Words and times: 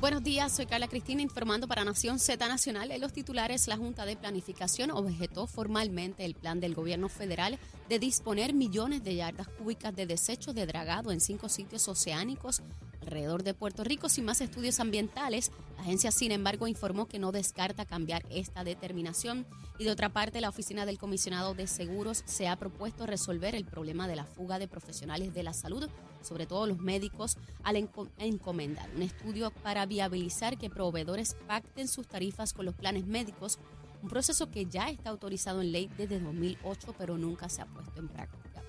Buenos 0.00 0.22
días, 0.22 0.52
soy 0.52 0.66
Carla 0.66 0.86
Cristina 0.86 1.22
informando 1.22 1.66
para 1.66 1.84
Nación 1.84 2.20
Z 2.20 2.46
Nacional. 2.46 2.92
En 2.92 3.00
los 3.00 3.12
titulares, 3.12 3.66
la 3.66 3.76
Junta 3.76 4.06
de 4.06 4.14
Planificación 4.14 4.92
objetó 4.92 5.48
formalmente 5.48 6.24
el 6.24 6.36
plan 6.36 6.60
del 6.60 6.76
gobierno 6.76 7.08
federal 7.08 7.58
de 7.88 7.98
disponer 7.98 8.54
millones 8.54 9.02
de 9.02 9.16
yardas 9.16 9.48
cúbicas 9.48 9.96
de 9.96 10.06
desechos 10.06 10.54
de 10.54 10.66
dragado 10.66 11.10
en 11.10 11.18
cinco 11.18 11.48
sitios 11.48 11.88
oceánicos 11.88 12.62
alrededor 13.00 13.42
de 13.42 13.54
Puerto 13.54 13.82
Rico 13.82 14.08
sin 14.08 14.24
más 14.24 14.40
estudios 14.40 14.78
ambientales. 14.78 15.50
La 15.76 15.82
agencia, 15.82 16.12
sin 16.12 16.30
embargo, 16.30 16.68
informó 16.68 17.08
que 17.08 17.18
no 17.18 17.32
descarta 17.32 17.84
cambiar 17.84 18.24
esta 18.30 18.62
determinación. 18.62 19.46
Y 19.80 19.84
de 19.84 19.90
otra 19.90 20.10
parte, 20.10 20.40
la 20.40 20.50
oficina 20.50 20.86
del 20.86 20.98
comisionado 20.98 21.54
de 21.54 21.66
seguros 21.66 22.22
se 22.24 22.46
ha 22.46 22.54
propuesto 22.54 23.04
resolver 23.04 23.56
el 23.56 23.64
problema 23.64 24.06
de 24.06 24.14
la 24.14 24.26
fuga 24.26 24.60
de 24.60 24.68
profesionales 24.68 25.34
de 25.34 25.42
la 25.42 25.54
salud, 25.54 25.88
sobre 26.22 26.46
todo 26.46 26.66
los 26.66 26.78
médicos, 26.78 27.36
al 27.62 27.76
encomendar 27.76 28.88
un 28.94 29.02
estudio 29.02 29.50
para 29.50 29.86
viabilizar 29.86 30.58
que 30.58 30.70
proveedores 30.70 31.36
pacten 31.46 31.88
sus 31.88 32.06
tarifas 32.06 32.52
con 32.52 32.66
los 32.66 32.74
planes 32.74 33.06
médicos, 33.06 33.58
un 34.02 34.08
proceso 34.08 34.50
que 34.50 34.66
ya 34.66 34.90
está 34.90 35.10
autorizado 35.10 35.60
en 35.60 35.72
ley 35.72 35.90
desde 35.96 36.20
2008, 36.20 36.94
pero 36.96 37.18
nunca 37.18 37.48
se 37.48 37.62
ha 37.62 37.66
puesto 37.66 37.98
en 38.00 38.08
práctica. 38.08 38.62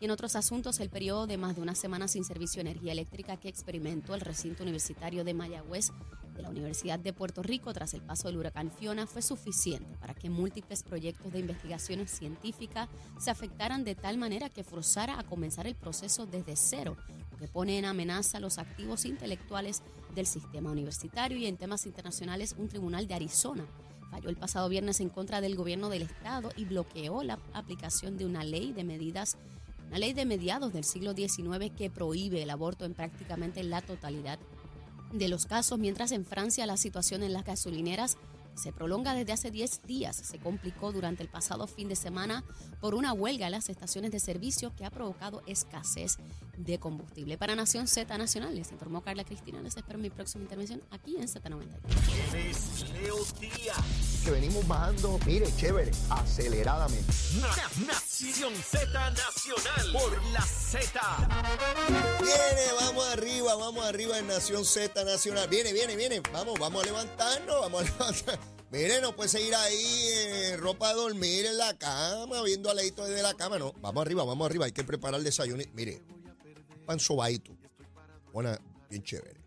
Y 0.00 0.06
en 0.06 0.10
otros 0.10 0.36
asuntos, 0.36 0.80
el 0.80 0.90
periodo 0.90 1.26
de 1.26 1.38
más 1.38 1.56
de 1.56 1.62
una 1.62 1.74
semana 1.74 2.08
sin 2.08 2.24
servicio 2.24 2.62
de 2.62 2.70
energía 2.70 2.92
eléctrica 2.92 3.36
que 3.38 3.48
experimentó 3.48 4.14
el 4.14 4.20
recinto 4.20 4.62
universitario 4.62 5.24
de 5.24 5.34
Mayagüez 5.34 5.90
de 6.34 6.42
la 6.42 6.50
Universidad 6.50 6.98
de 6.98 7.12
Puerto 7.12 7.42
Rico 7.42 7.72
tras 7.72 7.94
el 7.94 8.02
paso 8.02 8.28
del 8.28 8.36
huracán 8.36 8.70
Fiona 8.70 9.06
fue 9.06 9.22
suficiente 9.22 9.96
para 9.98 10.14
que 10.14 10.30
múltiples 10.30 10.82
proyectos 10.82 11.32
de 11.32 11.40
investigaciones 11.40 12.10
científicas 12.10 12.88
se 13.18 13.30
afectaran 13.30 13.84
de 13.84 13.94
tal 13.94 14.18
manera 14.18 14.48
que 14.48 14.64
forzara 14.64 15.18
a 15.18 15.24
comenzar 15.24 15.66
el 15.66 15.74
proceso 15.74 16.26
desde 16.26 16.56
cero, 16.56 16.96
lo 17.30 17.38
que 17.38 17.48
pone 17.48 17.78
en 17.78 17.84
amenaza 17.84 18.40
los 18.40 18.58
activos 18.58 19.04
intelectuales 19.04 19.82
del 20.14 20.26
sistema 20.26 20.70
universitario 20.70 21.38
y 21.38 21.46
en 21.46 21.56
temas 21.56 21.86
internacionales 21.86 22.54
un 22.58 22.68
tribunal 22.68 23.06
de 23.06 23.14
Arizona. 23.14 23.64
Falló 24.10 24.28
el 24.28 24.36
pasado 24.36 24.68
viernes 24.68 25.00
en 25.00 25.08
contra 25.08 25.40
del 25.40 25.56
gobierno 25.56 25.88
del 25.88 26.02
estado 26.02 26.50
y 26.56 26.64
bloqueó 26.64 27.22
la 27.22 27.38
aplicación 27.52 28.16
de 28.16 28.26
una 28.26 28.44
ley 28.44 28.72
de 28.72 28.84
medidas 28.84 29.36
una 29.88 29.98
ley 29.98 30.12
de 30.12 30.24
mediados 30.24 30.72
del 30.72 30.84
siglo 30.84 31.12
XIX 31.12 31.70
que 31.76 31.90
prohíbe 31.90 32.42
el 32.42 32.50
aborto 32.50 32.84
en 32.84 32.94
prácticamente 32.94 33.62
la 33.62 33.82
totalidad 33.82 34.38
de 35.14 35.28
los 35.28 35.46
casos, 35.46 35.78
mientras 35.78 36.12
en 36.12 36.24
Francia 36.26 36.66
la 36.66 36.76
situación 36.76 37.22
en 37.22 37.32
las 37.32 37.44
gasolineras 37.44 38.16
se 38.54 38.72
prolonga 38.72 39.14
desde 39.14 39.32
hace 39.32 39.50
10 39.50 39.82
días. 39.86 40.16
Se 40.16 40.38
complicó 40.38 40.92
durante 40.92 41.22
el 41.22 41.28
pasado 41.28 41.66
fin 41.66 41.88
de 41.88 41.96
semana 41.96 42.44
por 42.80 42.94
una 42.94 43.12
huelga 43.12 43.46
en 43.46 43.52
las 43.52 43.68
estaciones 43.68 44.10
de 44.10 44.20
servicio 44.20 44.74
que 44.76 44.84
ha 44.84 44.90
provocado 44.90 45.42
escasez 45.46 46.18
de 46.56 46.78
combustible. 46.78 47.36
Para 47.38 47.54
Nación 47.54 47.88
Z 47.88 48.16
Nacional, 48.16 48.54
les 48.54 48.70
informó 48.72 49.02
Carla 49.02 49.24
Cristina. 49.24 49.60
Les 49.60 49.76
espero 49.76 49.98
mi 49.98 50.10
próxima 50.10 50.44
intervención 50.44 50.82
aquí 50.90 51.16
en 51.16 51.26
Z93. 51.28 51.74
Que 54.24 54.30
venimos 54.30 54.66
bajando, 54.66 55.18
mire, 55.26 55.46
chévere, 55.56 55.90
aceleradamente. 56.10 57.12
Nación 57.86 58.54
Z 58.54 59.10
Nacional 59.10 59.92
por 59.92 60.22
la 60.32 60.42
Z. 60.42 61.00
Viene, 62.20 62.72
vamos 62.80 63.06
arriba, 63.08 63.54
vamos 63.56 63.84
arriba 63.84 64.18
en 64.18 64.26
Nación 64.26 64.64
Z 64.64 65.04
Nacional. 65.04 65.48
Viene, 65.48 65.72
viene, 65.72 65.96
viene. 65.96 66.20
Vamos, 66.32 66.58
vamos 66.58 66.82
a 66.82 66.86
levantarnos, 66.86 67.60
vamos 67.60 67.82
a 67.82 67.84
levantar. 67.84 68.38
Mire, 68.70 69.00
no 69.00 69.14
puede 69.14 69.28
seguir 69.28 69.54
ahí 69.54 70.08
en 70.52 70.60
ropa 70.60 70.88
de 70.88 70.94
dormir 70.94 71.46
en 71.46 71.58
la 71.58 71.78
cama, 71.78 72.42
viendo 72.42 72.70
a 72.70 72.74
leito 72.74 73.04
desde 73.04 73.22
la 73.22 73.34
cama. 73.34 73.58
No, 73.58 73.72
vamos 73.74 74.02
arriba, 74.02 74.24
vamos 74.24 74.46
arriba. 74.46 74.66
Hay 74.66 74.72
que 74.72 74.84
preparar 74.84 75.18
el 75.18 75.24
desayuno. 75.24 75.62
Mire, 75.74 76.02
pan 76.84 76.98
sobadito. 76.98 77.56
Buena, 78.32 78.58
bien 78.90 79.02
chévere. 79.02 79.40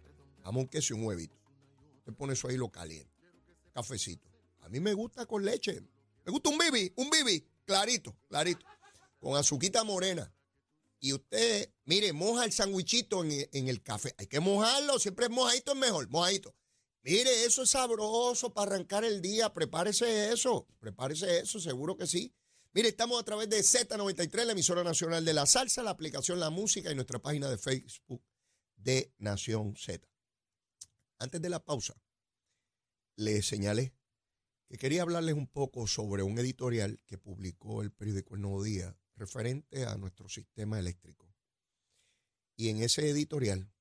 Jamón, 0.44 0.68
queso 0.68 0.94
y 0.94 0.98
un 0.98 1.06
huevito. 1.06 1.36
Usted 2.00 2.14
pone 2.14 2.34
eso 2.34 2.48
ahí 2.48 2.56
lo 2.56 2.70
caliente. 2.70 3.12
Cafecito. 3.74 4.30
A 4.62 4.70
mí 4.70 4.80
me 4.80 4.94
gusta 4.94 5.26
con 5.26 5.44
leche. 5.44 5.82
Me 6.26 6.32
gusta 6.32 6.50
un 6.50 6.58
bibi, 6.58 6.94
un 6.96 7.10
bibi. 7.10 7.46
Clarito, 7.66 8.16
clarito. 8.30 8.66
Con 9.20 9.36
azuquita 9.36 9.84
morena. 9.84 10.34
Y 11.00 11.14
usted, 11.14 11.70
mire, 11.86 12.14
moja 12.14 12.46
el 12.46 12.52
sandwichito 12.52 13.24
en, 13.24 13.48
en, 13.52 13.68
el 13.68 13.84
café. 13.84 14.16
Hay 14.18 14.28
que 14.28 14.40
mojarlo, 14.40 15.00
siempre 15.00 15.30
mojadito 15.30 15.74
es 15.74 15.78
mejor, 15.78 16.10
mojadito. 16.10 16.56
Mire, 17.10 17.46
eso 17.46 17.64
es 17.64 17.70
sabroso 17.70 18.54
para 18.54 18.74
arrancar 18.74 19.06
el 19.06 19.22
día. 19.22 19.54
Prepárese 19.54 20.34
eso, 20.34 20.68
prepárese 20.78 21.40
eso, 21.40 21.58
seguro 21.58 21.96
que 21.96 22.06
sí. 22.06 22.36
Mire, 22.74 22.90
estamos 22.90 23.18
a 23.18 23.24
través 23.24 23.50
de 23.50 23.60
Z93, 23.60 24.44
la 24.44 24.52
emisora 24.52 24.84
nacional 24.84 25.24
de 25.24 25.34
la 25.34 25.46
salsa, 25.46 25.84
la 25.84 25.92
aplicación 25.92 26.38
La 26.42 26.50
Música 26.50 26.92
y 26.92 26.96
nuestra 26.96 27.20
página 27.20 27.50
de 27.50 27.58
Facebook 27.58 28.22
de 28.76 29.14
Nación 29.20 29.78
Z. 29.78 30.06
Antes 31.18 31.42
de 31.42 31.48
la 31.48 31.64
pausa, 31.64 31.96
le 33.16 33.42
señalé 33.42 33.94
que 34.68 34.78
quería 34.78 35.04
hablarles 35.04 35.36
un 35.36 35.48
poco 35.48 35.88
sobre 35.88 36.24
un 36.24 36.38
editorial 36.38 37.02
que 37.06 37.18
publicó 37.18 37.84
el 37.84 37.94
periódico 37.94 38.36
El 38.36 38.42
Nuevo 38.42 38.64
Día 38.64 38.98
referente 39.16 39.86
a 39.86 39.96
nuestro 39.96 40.28
sistema 40.28 40.78
eléctrico. 40.78 41.34
Y 42.58 42.68
en 42.68 42.84
ese 42.84 43.10
editorial, 43.10 43.72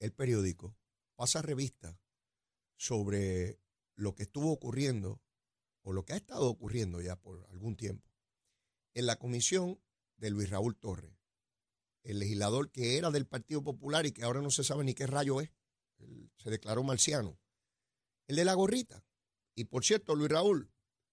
el 0.00 0.12
periódico 0.12 0.76
pasa 1.14 1.42
revista 1.42 1.98
sobre 2.76 3.60
lo 3.94 4.14
que 4.14 4.24
estuvo 4.24 4.52
ocurriendo 4.52 5.20
o 5.82 5.92
lo 5.92 6.04
que 6.04 6.14
ha 6.14 6.16
estado 6.16 6.48
ocurriendo 6.48 7.00
ya 7.00 7.16
por 7.16 7.46
algún 7.50 7.76
tiempo 7.76 8.14
en 8.94 9.06
la 9.06 9.16
comisión 9.16 9.80
de 10.16 10.30
Luis 10.30 10.48
Raúl 10.50 10.76
Torres, 10.76 11.12
el 12.04 12.20
legislador 12.20 12.70
que 12.70 12.96
era 12.96 13.10
del 13.10 13.26
Partido 13.26 13.62
Popular 13.62 14.06
y 14.06 14.12
que 14.12 14.22
ahora 14.22 14.40
no 14.40 14.50
se 14.50 14.64
sabe 14.64 14.84
ni 14.84 14.94
qué 14.94 15.06
rayo 15.06 15.40
es, 15.40 15.50
se 16.36 16.50
declaró 16.50 16.82
marciano, 16.82 17.38
el 18.26 18.36
de 18.36 18.44
la 18.44 18.54
gorrita. 18.54 19.04
Y 19.54 19.64
por 19.64 19.84
cierto, 19.84 20.14
Luis 20.14 20.30
Raúl, 20.30 20.70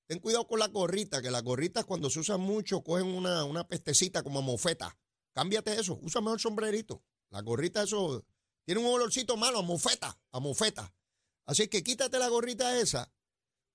ten 0.07 0.19
cuidado 0.19 0.47
con 0.47 0.59
la 0.59 0.67
gorrita, 0.67 1.21
que 1.21 1.31
las 1.31 1.43
gorritas 1.43 1.85
cuando 1.85 2.09
se 2.09 2.19
usan 2.19 2.41
mucho 2.41 2.83
cogen 2.83 3.07
una, 3.07 3.43
una 3.45 3.67
pestecita 3.67 4.23
como 4.23 4.41
mofeta. 4.41 4.97
Cámbiate 5.33 5.79
eso, 5.79 5.99
usa 6.01 6.21
mejor 6.21 6.39
sombrerito. 6.39 7.03
La 7.29 7.41
gorrita 7.41 7.83
eso 7.83 8.25
tiene 8.65 8.81
un 8.81 8.87
olorcito 8.87 9.37
malo 9.37 9.59
a 9.59 9.63
mofeta, 9.63 10.19
a 10.31 10.39
mofeta. 10.39 10.93
Así 11.45 11.67
que 11.67 11.83
quítate 11.83 12.19
la 12.19 12.27
gorrita 12.27 12.79
esa, 12.79 13.11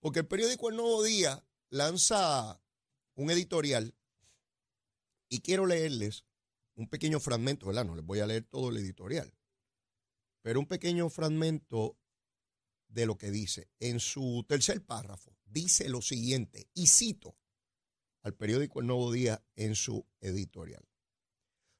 porque 0.00 0.20
el 0.20 0.26
periódico 0.26 0.70
El 0.70 0.76
Nuevo 0.76 1.02
Día 1.02 1.44
lanza 1.70 2.60
un 3.14 3.30
editorial 3.30 3.94
y 5.28 5.40
quiero 5.40 5.66
leerles 5.66 6.24
un 6.74 6.88
pequeño 6.88 7.20
fragmento, 7.20 7.66
¿verdad? 7.66 7.84
No 7.84 7.96
les 7.96 8.04
voy 8.04 8.20
a 8.20 8.26
leer 8.26 8.44
todo 8.44 8.70
el 8.70 8.76
editorial, 8.76 9.32
pero 10.42 10.60
un 10.60 10.66
pequeño 10.66 11.08
fragmento 11.08 11.98
de 12.88 13.06
lo 13.06 13.16
que 13.18 13.30
dice. 13.30 13.68
En 13.80 13.98
su 13.98 14.44
tercer 14.48 14.84
párrafo 14.84 15.36
dice 15.44 15.88
lo 15.88 16.02
siguiente, 16.02 16.68
y 16.74 16.86
cito 16.86 17.36
al 18.22 18.34
periódico 18.34 18.80
El 18.80 18.86
Nuevo 18.86 19.10
Día 19.10 19.42
en 19.54 19.74
su 19.74 20.06
editorial. 20.20 20.86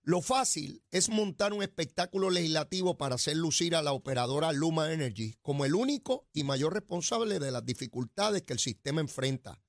Lo 0.08 0.22
fácil 0.22 0.84
es 0.92 1.08
montar 1.08 1.52
un 1.52 1.64
espectáculo 1.64 2.30
legislativo 2.30 2.96
para 2.96 3.16
hacer 3.16 3.36
lucir 3.36 3.74
a 3.74 3.82
la 3.82 3.92
operadora 3.92 4.52
Luma 4.52 4.92
Energy 4.92 5.34
como 5.42 5.64
el 5.64 5.74
único 5.74 6.28
y 6.32 6.44
mayor 6.44 6.74
responsable 6.74 7.40
de 7.40 7.50
las 7.50 7.66
dificultades 7.66 8.42
que 8.42 8.52
el 8.52 8.60
sistema 8.60 9.00
enfrenta. 9.00 9.60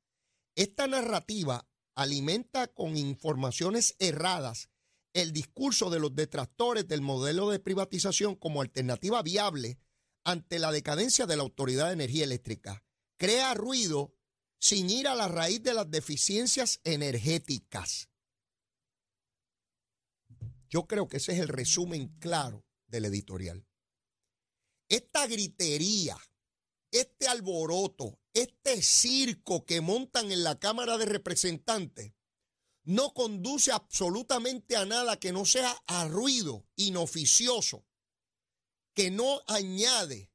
Esta 0.56 0.86
narrativa 0.86 1.68
alimenta 1.96 2.68
con 2.68 2.98
informaciones 2.98 3.96
erradas 3.98 4.70
el 5.14 5.34
discurso 5.34 5.90
de 5.90 6.00
los 6.00 6.14
detractores 6.14 6.88
del 6.88 7.02
modelo 7.02 7.50
de 7.50 7.58
privatización 7.58 8.36
como 8.36 8.62
alternativa 8.62 9.24
viable 9.24 9.80
ante 10.24 10.60
la 10.60 10.72
decadencia 10.72 11.26
de 11.26 11.36
la 11.36 11.42
Autoridad 11.42 11.88
de 11.88 11.94
Energía 11.94 12.26
Eléctrica. 12.26 12.84
Crea 13.18 13.56
ruido 13.56 14.14
sin 14.60 14.92
ir 14.92 15.08
a 15.08 15.16
la 15.16 15.30
raíz 15.30 15.64
de 15.64 15.74
las 15.74 15.90
deficiencias 15.90 16.80
energéticas. 16.84 18.10
Yo 20.70 20.88
creo 20.88 21.08
que 21.08 21.18
ese 21.18 21.34
es 21.34 21.40
el 21.40 21.48
resumen 21.48 22.10
claro 22.20 22.66
del 22.88 23.06
editorial. 23.06 23.66
Esta 24.90 25.28
gritería, 25.28 26.18
este 26.92 27.28
alboroto, 27.28 28.20
este 28.34 28.82
circo 28.82 29.66
que 29.66 29.82
montan 29.82 30.32
en 30.32 30.44
la 30.44 30.60
Cámara 30.60 30.98
de 30.98 31.06
Representantes 31.06 32.14
no 32.84 33.14
conduce 33.14 33.72
absolutamente 33.72 34.78
a 34.78 34.86
nada 34.86 35.20
que 35.20 35.34
no 35.34 35.44
sea 35.44 35.76
a 35.88 36.08
ruido 36.08 36.66
inoficioso, 36.78 37.86
que 38.94 39.12
no 39.12 39.42
añade, 39.48 40.32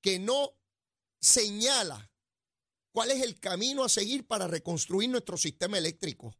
que 0.00 0.18
no 0.18 0.58
señala 1.20 2.10
cuál 2.92 3.12
es 3.12 3.22
el 3.22 3.38
camino 3.38 3.84
a 3.84 3.88
seguir 3.88 4.26
para 4.26 4.48
reconstruir 4.48 5.10
nuestro 5.10 5.36
sistema 5.36 5.78
eléctrico. 5.78 6.36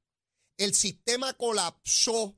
El 0.56 0.74
sistema 0.74 1.32
colapsó 1.34 2.36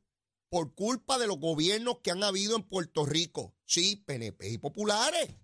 por 0.49 0.75
culpa 0.75 1.19
de 1.19 1.27
los 1.27 1.39
gobiernos 1.39 1.99
que 2.03 2.11
han 2.11 2.23
habido 2.23 2.57
en 2.57 2.63
Puerto 2.63 3.05
Rico. 3.05 3.55
Sí, 3.65 3.97
PNP 3.97 4.51
y 4.51 4.59
populares. 4.59 5.35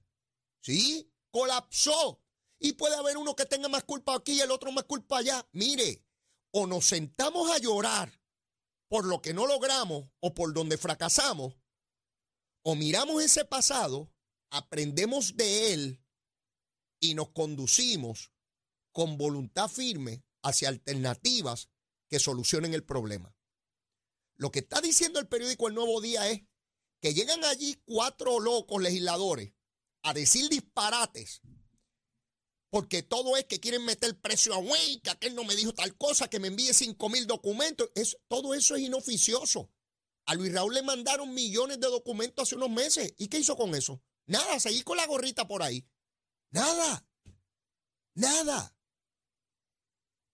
Sí, 0.61 1.13
colapsó. 1.31 2.21
Y 2.59 2.75
puede 2.75 2.95
haber 2.95 3.17
uno 3.17 3.35
que 3.35 3.47
tenga 3.47 3.69
más 3.69 3.85
culpa 3.85 4.15
aquí 4.15 4.35
y 4.35 4.41
el 4.41 4.51
otro 4.51 4.71
más 4.71 4.85
culpa 4.85 5.19
allá. 5.19 5.49
Mire, 5.53 6.05
o 6.53 6.67
nos 6.67 6.87
sentamos 6.87 7.51
a 7.51 7.59
llorar 7.59 8.23
por 8.89 9.07
lo 9.07 9.23
que 9.23 9.35
no 9.35 9.47
logramos 9.47 10.11
o 10.21 10.35
por 10.35 10.53
donde 10.53 10.77
fracasamos, 10.77 11.55
o 12.63 12.75
miramos 12.77 13.23
ese 13.25 13.45
pasado, 13.45 14.13
aprendemos 14.51 15.37
de 15.37 15.73
él 15.73 16.05
y 17.01 17.15
nos 17.15 17.31
conducimos 17.31 18.33
con 18.93 19.17
voluntad 19.17 19.69
firme 19.69 20.23
hacia 20.43 20.69
alternativas 20.69 21.71
que 22.09 22.21
solucionen 22.21 22.75
el 22.75 22.85
problema. 22.85 23.35
Lo 24.43 24.51
que 24.51 24.59
está 24.59 24.81
diciendo 24.81 25.21
el 25.21 25.29
periódico 25.29 25.69
El 25.69 25.77
Nuevo 25.77 26.01
Día 26.01 26.29
es 26.29 26.43
que 27.01 27.15
llegan 27.15 27.45
allí 27.45 27.81
cuatro 27.85 28.41
locos 28.41 28.83
legisladores 28.83 29.53
a 30.03 30.13
decir 30.13 30.49
disparates, 30.49 31.43
porque 32.69 33.05
todo 33.05 33.37
es 33.37 33.45
que 33.45 33.61
quieren 33.61 33.85
meter 33.85 34.21
precio 34.21 34.53
a 34.53 34.59
Wayne, 34.59 35.01
que 35.01 35.11
aquel 35.11 35.37
no 35.37 35.45
me 35.45 35.55
dijo 35.55 35.73
tal 35.73 35.97
cosa, 35.97 36.29
que 36.29 36.41
me 36.41 36.49
envíe 36.49 36.75
cinco 36.75 37.09
mil 37.09 37.29
documentos. 37.29 37.89
todo 38.27 38.53
eso 38.53 38.75
es 38.75 38.83
inoficioso. 38.83 39.71
A 40.27 40.35
Luis 40.35 40.53
Raúl 40.53 40.75
le 40.75 40.83
mandaron 40.83 41.33
millones 41.33 41.79
de 41.79 41.87
documentos 41.87 42.43
hace 42.43 42.57
unos 42.57 42.71
meses. 42.71 43.15
¿Y 43.19 43.29
qué 43.29 43.39
hizo 43.39 43.57
con 43.57 43.77
eso? 43.77 44.03
Nada, 44.27 44.59
seguí 44.59 44.83
con 44.83 44.97
la 44.97 45.07
gorrita 45.07 45.47
por 45.47 45.63
ahí. 45.63 45.89
Nada. 46.51 47.07
Nada. 48.15 48.77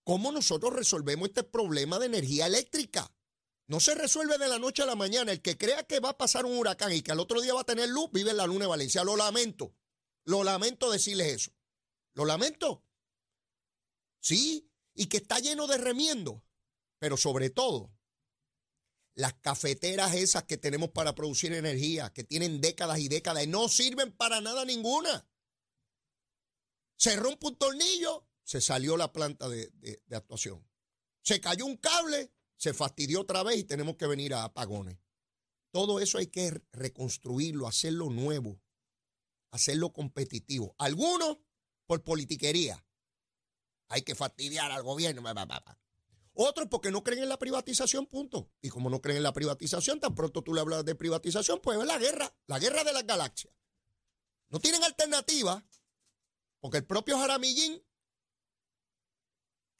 ¿Cómo 0.03 0.31
nosotros 0.31 0.73
resolvemos 0.73 1.27
este 1.27 1.43
problema 1.43 1.99
de 1.99 2.07
energía 2.07 2.47
eléctrica? 2.47 3.13
No 3.69 3.79
se 3.79 3.93
resuelve 3.93 4.39
de 4.39 4.47
la 4.47 4.57
noche 4.57 4.81
a 4.81 4.87
la 4.87 4.95
mañana. 4.95 5.31
El 5.31 5.43
que 5.43 5.55
crea 5.55 5.83
que 5.83 5.99
va 5.99 6.09
a 6.09 6.17
pasar 6.17 6.43
un 6.45 6.57
huracán 6.57 6.91
y 6.91 7.03
que 7.03 7.11
al 7.11 7.19
otro 7.19 7.39
día 7.39 7.53
va 7.53 7.61
a 7.61 7.65
tener 7.65 7.87
luz, 7.87 8.09
vive 8.11 8.31
en 8.31 8.37
la 8.37 8.47
luna 8.47 8.65
de 8.65 8.69
Valencia. 8.69 9.03
Lo 9.03 9.15
lamento. 9.15 9.75
Lo 10.25 10.43
lamento 10.43 10.91
decirles 10.91 11.27
eso. 11.33 11.51
Lo 12.15 12.25
lamento. 12.25 12.83
Sí, 14.19 14.67
y 14.95 15.05
que 15.05 15.17
está 15.17 15.37
lleno 15.37 15.67
de 15.67 15.77
remiendo. 15.77 16.43
Pero 16.97 17.15
sobre 17.15 17.51
todo, 17.51 17.93
las 19.13 19.35
cafeteras 19.35 20.15
esas 20.15 20.45
que 20.45 20.57
tenemos 20.57 20.89
para 20.89 21.13
producir 21.13 21.53
energía, 21.53 22.11
que 22.11 22.23
tienen 22.23 22.61
décadas 22.61 22.97
y 22.97 23.07
décadas, 23.07 23.47
no 23.47 23.69
sirven 23.69 24.11
para 24.11 24.41
nada 24.41 24.65
ninguna. 24.65 25.29
Se 26.97 27.15
rompe 27.17 27.47
un 27.47 27.55
tornillo, 27.55 28.27
se 28.43 28.61
salió 28.61 28.97
la 28.97 29.13
planta 29.13 29.47
de, 29.47 29.71
actuación. 30.11 30.67
Se 31.21 31.39
cayó 31.39 31.67
un 31.67 31.77
cable, 31.77 32.33
se 32.59 32.73
fastidió 32.73 33.21
otra 33.21 33.41
vez 33.41 33.57
y 33.57 33.63
tenemos 33.63 33.95
que 33.95 34.05
venir 34.05 34.33
a 34.33 34.43
apagones. 34.43 34.97
Todo 35.71 36.01
eso 36.01 36.17
hay 36.17 36.27
que 36.27 36.61
reconstruirlo, 36.73 37.67
hacerlo 37.67 38.09
nuevo, 38.09 38.59
hacerlo 39.51 39.93
competitivo. 39.93 40.75
Algunos 40.77 41.37
por 41.85 42.03
politiquería. 42.03 42.85
Hay 43.87 44.01
que 44.01 44.13
fastidiar 44.13 44.71
al 44.71 44.83
gobierno. 44.83 45.23
Otros 46.33 46.67
porque 46.69 46.91
no 46.91 47.01
creen 47.01 47.23
en 47.23 47.29
la 47.29 47.39
privatización, 47.39 48.07
punto. 48.07 48.51
Y 48.61 48.67
como 48.69 48.89
no 48.89 49.01
creen 49.01 49.17
en 49.17 49.23
la 49.23 49.33
privatización, 49.33 50.01
tan 50.01 50.13
pronto 50.13 50.43
tú 50.43 50.53
le 50.53 50.59
hablas 50.59 50.83
de 50.83 50.95
privatización, 50.95 51.61
pues 51.61 51.79
es 51.79 51.85
la 51.85 51.97
guerra, 51.97 52.35
la 52.45 52.59
guerra 52.59 52.83
de 52.83 52.91
las 52.91 53.07
galaxias. 53.07 53.53
No 54.49 54.59
tienen 54.59 54.83
alternativa, 54.83 55.65
porque 56.59 56.77
el 56.79 56.85
propio 56.85 57.17
Jaramillín 57.17 57.81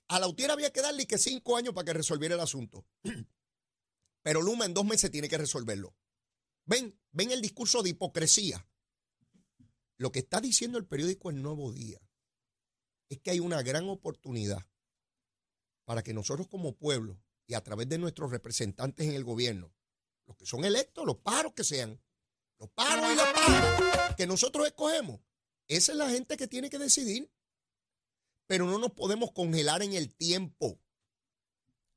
a 0.10 0.20
la 0.20 0.28
UTIER 0.28 0.52
había 0.52 0.74
que 0.74 0.82
darle 0.82 1.06
que 1.06 1.18
cinco 1.18 1.56
años 1.56 1.74
para 1.74 1.86
que 1.86 1.94
resolviera 1.94 2.36
el 2.36 2.42
asunto. 2.42 2.86
Pero 4.24 4.42
Luma 4.42 4.66
en 4.66 4.74
dos 4.74 4.84
meses 4.84 5.12
tiene 5.12 5.30
que 5.30 5.38
resolverlo. 5.38 5.96
Ven, 6.66 7.00
ven 7.12 7.32
el 7.32 7.42
discurso 7.42 7.82
de 7.84 7.92
hipocresía. 7.92 8.68
Lo 9.98 10.12
que 10.12 10.20
está 10.20 10.42
diciendo 10.42 10.78
el 10.78 10.86
periódico 10.86 11.30
El 11.30 11.42
Nuevo 11.42 11.72
Día 11.72 12.02
es 13.10 13.20
que 13.20 13.32
hay 13.32 13.40
una 13.40 13.62
gran 13.62 13.88
oportunidad 13.88 14.66
para 15.86 16.04
que 16.04 16.14
nosotros 16.14 16.48
como 16.48 16.76
pueblo 16.76 17.22
y 17.48 17.54
a 17.54 17.64
través 17.64 17.88
de 17.90 17.98
nuestros 17.98 18.32
representantes 18.32 19.08
en 19.08 19.14
el 19.14 19.24
gobierno, 19.24 19.74
los 20.26 20.38
que 20.38 20.46
son 20.46 20.64
electos, 20.64 21.06
los 21.06 21.18
paros 21.18 21.54
que 21.54 21.64
sean, 21.64 22.00
los 22.60 22.70
paros 22.70 23.12
y 23.12 23.16
los 23.16 23.26
paros 23.26 24.16
que 24.16 24.28
nosotros 24.28 24.68
escogemos, 24.68 25.20
esa 25.68 25.92
es 25.92 25.98
la 25.98 26.10
gente 26.10 26.38
que 26.38 26.48
tiene 26.48 26.70
que 26.70 26.80
decidir. 26.80 27.32
Pero 28.50 28.66
no 28.66 28.80
nos 28.80 28.94
podemos 28.94 29.31
congelar 29.31 29.84
en 29.84 29.94
el 29.94 30.12
tiempo. 30.12 30.81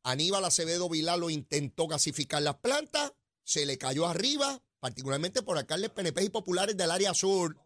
Aníbal 0.02 0.44
Acevedo 0.44 0.90
Vilá 0.90 1.16
lo 1.16 1.31
intentó 1.31 1.87
gasificar 1.87 2.43
las 2.43 2.56
plantas, 2.56 3.14
se 3.43 3.64
le 3.64 3.78
cayó 3.78 4.06
arriba, 4.06 4.62
particularmente 4.78 5.40
por 5.43 5.56
alcaldes 5.56 5.93
PNP 5.93 6.25
y 6.25 6.28
populares 6.28 6.76
del 6.76 6.90
área 6.90 7.14
sur 7.14 7.58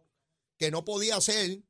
que 0.55 0.71
no 0.71 0.85
podía 0.85 1.17
hacer. 1.17 1.61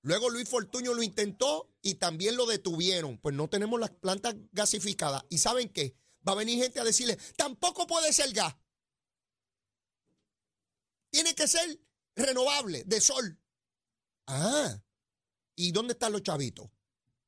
Luego 0.00 0.30
Luis 0.30 0.48
Fortuño 0.48 0.94
lo 0.94 1.02
intentó 1.02 1.70
y 1.82 1.96
también 1.96 2.36
lo 2.36 2.46
detuvieron. 2.46 3.18
Pues 3.18 3.34
no 3.34 3.50
tenemos 3.50 3.78
las 3.78 3.90
plantas 3.90 4.34
gasificadas. 4.52 5.24
¿Y 5.28 5.36
saben 5.36 5.68
qué? 5.68 5.94
Va 6.26 6.32
a 6.32 6.36
venir 6.36 6.62
gente 6.62 6.80
a 6.80 6.84
decirle, 6.84 7.18
tampoco 7.36 7.86
puede 7.86 8.10
ser 8.10 8.32
gas. 8.32 8.56
Tiene 11.10 11.34
que 11.34 11.46
ser 11.46 11.78
renovable, 12.16 12.84
de 12.84 13.02
sol. 13.02 13.38
Ah, 14.26 14.82
¿y 15.56 15.72
dónde 15.72 15.92
están 15.92 16.12
los 16.12 16.22
chavitos? 16.22 16.68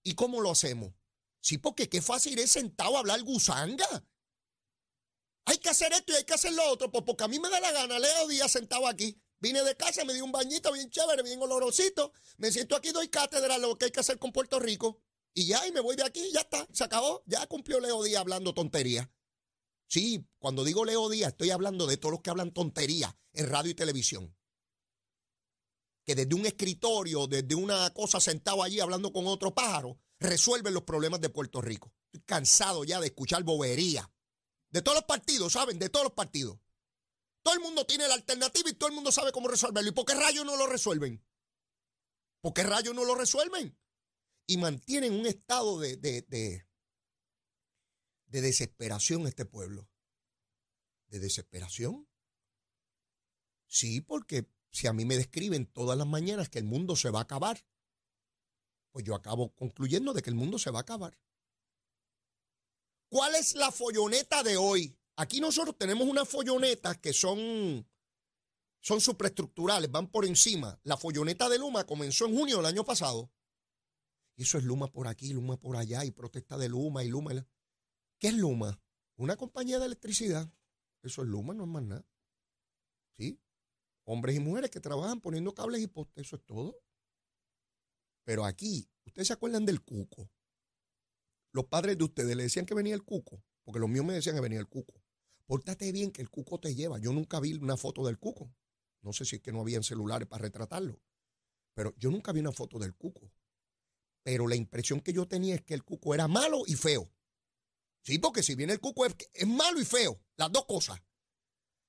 ¿Y 0.03 0.15
cómo 0.15 0.41
lo 0.41 0.51
hacemos? 0.51 0.93
Sí, 1.41 1.59
porque 1.59 1.89
qué 1.89 2.01
fácil 2.01 2.39
es 2.39 2.53
sentado 2.53 2.97
a 2.97 3.01
hablar 3.01 3.23
gusanga. 3.23 3.87
Hay 5.47 5.59
que 5.59 5.69
hacer 5.69 5.93
esto 5.93 6.13
y 6.13 6.17
hay 6.17 6.25
que 6.25 6.35
hacer 6.35 6.53
lo 6.55 6.65
otro, 6.71 6.91
pues 6.91 7.05
porque 7.05 7.25
a 7.25 7.29
mí 7.29 7.39
me 7.39 7.51
da 7.51 7.61
la 7.61 7.71
gana. 7.71 7.99
Leo 7.99 8.29
Díaz 8.29 8.53
sentado 8.53 8.87
aquí. 8.87 9.21
Vine 9.41 9.63
de 9.63 9.77
casa, 9.77 10.05
me 10.07 10.15
di 10.15 10.23
un 10.23 10.33
bañito 10.33 10.73
bien 10.73 10.89
chévere, 10.89 11.23
bien 11.23 11.43
olorosito. 11.43 12.13
Me 12.39 12.51
siento 12.51 12.77
aquí, 12.77 12.93
doy 12.93 13.09
cátedra 13.09 13.59
lo 13.59 13.77
que 13.77 13.87
hay 13.87 13.91
que 13.91 14.01
hacer 14.01 14.19
con 14.19 14.33
Puerto 14.33 14.59
Rico. 14.59 15.03
Y 15.35 15.47
ya, 15.47 15.67
y 15.67 15.73
me 15.73 15.81
voy 15.81 15.97
de 15.97 16.05
aquí, 16.05 16.31
ya 16.33 16.41
está, 16.41 16.67
se 16.73 16.85
acabó. 16.85 17.23
Ya 17.27 17.47
cumplió 17.47 17.79
Leo 17.79 18.03
Díaz 18.03 18.21
hablando 18.21 18.55
tontería. 18.55 19.11
Sí, 19.87 20.27
cuando 20.39 20.65
digo 20.65 20.85
Leo 20.85 21.11
Díaz, 21.11 21.33
estoy 21.33 21.51
hablando 21.51 21.87
de 21.87 21.99
todos 21.99 22.13
los 22.13 22.21
que 22.23 22.31
hablan 22.31 22.53
tontería 22.53 23.19
en 23.35 23.49
radio 23.49 23.73
y 23.73 23.75
televisión. 23.75 24.35
Que 26.05 26.15
desde 26.15 26.35
un 26.35 26.47
escritorio, 26.47 27.27
desde 27.27 27.55
una 27.55 27.91
cosa 27.91 28.21
sentado 28.21 28.63
allí 28.63 28.81
hablando 28.81 29.13
con 29.13 29.27
otro 29.27 29.55
pájaro, 29.55 29.99
resuelven 30.19 30.75
los 30.75 30.83
problemas 30.83 31.21
de 31.21 31.31
Puerto 31.31 31.61
Rico. 31.61 31.93
Estoy 32.07 32.23
cansado 32.27 32.85
ya 32.85 33.01
de 33.01 33.07
escuchar 33.07 33.43
bobería. 33.43 34.11
De 34.71 34.83
todos 34.83 34.97
los 34.97 35.05
partidos, 35.05 35.53
¿saben? 35.53 35.79
De 35.79 35.89
todos 35.89 36.05
los 36.05 36.15
partidos. 36.15 36.59
Todo 37.43 37.55
el 37.55 37.61
mundo 37.61 37.87
tiene 37.87 38.09
la 38.09 38.15
alternativa 38.15 38.71
y 38.71 38.75
todo 38.75 38.89
el 38.89 38.95
mundo 38.95 39.13
sabe 39.13 39.31
cómo 39.31 39.49
resolverlo. 39.49 39.91
¿Y 39.91 39.93
por 39.93 40.05
qué 40.05 40.15
rayos 40.15 40.45
no 40.45 40.57
lo 40.57 40.67
resuelven? 40.67 41.25
¿Por 42.41 42.55
qué 42.55 42.63
rayos 42.63 42.95
no 42.95 43.05
lo 43.05 43.15
resuelven? 43.15 43.79
Y 44.47 44.57
mantienen 44.57 45.13
un 45.13 45.27
estado 45.27 45.79
de, 45.79 45.97
de, 45.97 46.23
de, 46.23 46.67
de 48.27 48.41
desesperación 48.41 49.27
este 49.27 49.45
pueblo. 49.45 49.89
¿De 51.07 51.21
desesperación? 51.21 52.09
Sí, 53.67 54.01
porque 54.01 54.51
si 54.75 54.89
a 54.89 54.93
mí 54.93 55.05
me 55.05 55.17
describen 55.17 55.67
todas 55.67 55.97
las 55.97 56.07
mañanas 56.07 56.49
que 56.49 56.59
el 56.59 56.65
mundo 56.65 56.97
se 56.97 57.09
va 57.09 57.21
a 57.21 57.23
acabar, 57.23 57.65
pues 58.91 59.05
yo 59.05 59.15
acabo 59.15 59.55
concluyendo 59.55 60.13
de 60.13 60.21
que 60.21 60.31
el 60.31 60.37
mundo 60.37 60.59
se 60.59 60.73
va 60.73 60.81
a 60.81 60.83
acabar. 60.83 61.17
¿Cuál 63.09 63.37
es 63.37 63.55
la 63.55 63.71
folloneta 63.71 64.43
de 64.43 64.57
hoy? 64.57 64.99
Aquí 65.15 65.41
nosotros 65.41 65.79
tenemos 65.79 66.09
unas 66.09 66.29
follonetas 66.29 66.99
que 66.99 67.13
son, 67.13 67.89
son 68.81 69.01
superestructurales, 69.01 69.93
van 69.93 70.09
por 70.09 70.25
encima. 70.25 70.77
La 70.83 70.97
folloneta 70.97 71.49
de 71.49 71.59
Luma 71.59 71.85
comenzó 71.85 72.27
en 72.27 72.37
junio 72.37 72.57
del 72.57 72.67
año 72.67 72.85
pasado. 72.85 73.31
Eso 74.37 74.59
es 74.59 74.65
Luma 74.65 74.89
por 74.91 75.07
aquí, 75.07 75.33
Luma 75.33 75.57
por 75.57 75.77
allá, 75.77 76.05
y 76.05 76.11
protesta 76.11 76.59
de 76.59 76.69
Luma 76.69 77.05
y 77.05 77.09
Luma. 77.09 77.47
¿Qué 78.19 78.27
es 78.27 78.35
Luma? 78.35 78.83
Una 79.15 79.37
compañía 79.37 79.79
de 79.79 79.87
electricidad. 79.87 80.53
Eso 81.01 81.23
es 81.23 81.29
Luma, 81.29 81.55
no 81.55 81.63
es 81.63 81.71
más 81.71 81.85
nada. 81.85 82.05
¿Sí? 83.17 83.39
Hombres 84.05 84.37
y 84.37 84.41
mujeres 84.41 84.71
que 84.71 84.81
trabajan 84.81 85.21
poniendo 85.21 85.55
cables 85.55 85.81
y 85.81 85.87
postes, 85.87 86.27
eso 86.27 86.37
es 86.37 86.43
todo. 86.45 86.79
Pero 88.25 88.45
aquí, 88.45 88.89
¿ustedes 89.05 89.29
se 89.29 89.35
acuerdan 89.35 89.65
del 89.65 89.83
cuco? 89.83 90.31
Los 91.53 91.67
padres 91.67 91.97
de 91.97 92.05
ustedes 92.05 92.37
le 92.37 92.43
decían 92.43 92.67
que 92.67 92.75
venía 92.75 92.95
el 92.95 93.05
cuco, 93.05 93.43
porque 93.63 93.79
los 93.79 93.89
míos 93.89 94.05
me 94.05 94.15
decían 94.15 94.35
que 94.35 94.41
venía 94.41 94.59
el 94.59 94.69
cuco. 94.69 95.03
Pórtate 95.47 95.93
bien 95.93 96.11
que 96.11 96.23
el 96.23 96.31
cuco 96.31 96.59
te 96.59 96.75
lleva. 96.75 96.99
Yo 96.99 97.13
nunca 97.13 97.39
vi 97.41 97.53
una 97.55 97.77
foto 97.77 98.05
del 98.05 98.19
cuco. 98.19 98.53
No 99.03 99.13
sé 99.13 99.25
si 99.25 99.37
es 99.37 99.43
que 99.43 99.53
no 99.53 99.61
habían 99.61 99.83
celulares 99.83 100.27
para 100.27 100.43
retratarlo. 100.43 101.01
Pero 101.75 101.95
yo 101.97 102.11
nunca 102.11 102.33
vi 102.33 102.41
una 102.41 102.53
foto 102.53 102.79
del 102.79 102.95
cuco. 102.95 103.31
Pero 104.23 104.49
la 104.49 104.57
impresión 104.57 105.01
que 105.01 105.13
yo 105.13 105.29
tenía 105.29 105.55
es 105.55 105.63
que 105.63 105.75
el 105.75 105.85
cuco 105.85 106.15
era 106.15 106.29
malo 106.29 106.63
y 106.67 106.75
feo. 106.75 107.11
Sí, 108.03 108.19
porque 108.19 108.43
si 108.43 108.55
viene 108.55 108.73
el 108.73 108.81
cuco 108.81 109.05
es, 109.05 109.15
es 109.33 109.47
malo 109.47 109.81
y 109.81 109.85
feo. 109.85 110.21
Las 110.37 110.51
dos 110.51 110.65
cosas. 110.65 111.01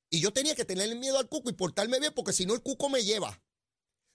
Y 0.09 0.19
yo 0.21 0.31
tenía 0.31 0.55
que 0.55 0.65
tenerle 0.65 0.95
miedo 0.95 1.17
al 1.17 1.27
cuco 1.27 1.49
y 1.49 1.53
portarme 1.53 1.99
bien 1.99 2.13
porque 2.13 2.33
si 2.33 2.45
no 2.45 2.53
el 2.53 2.61
cuco 2.61 2.89
me 2.89 3.03
lleva. 3.03 3.41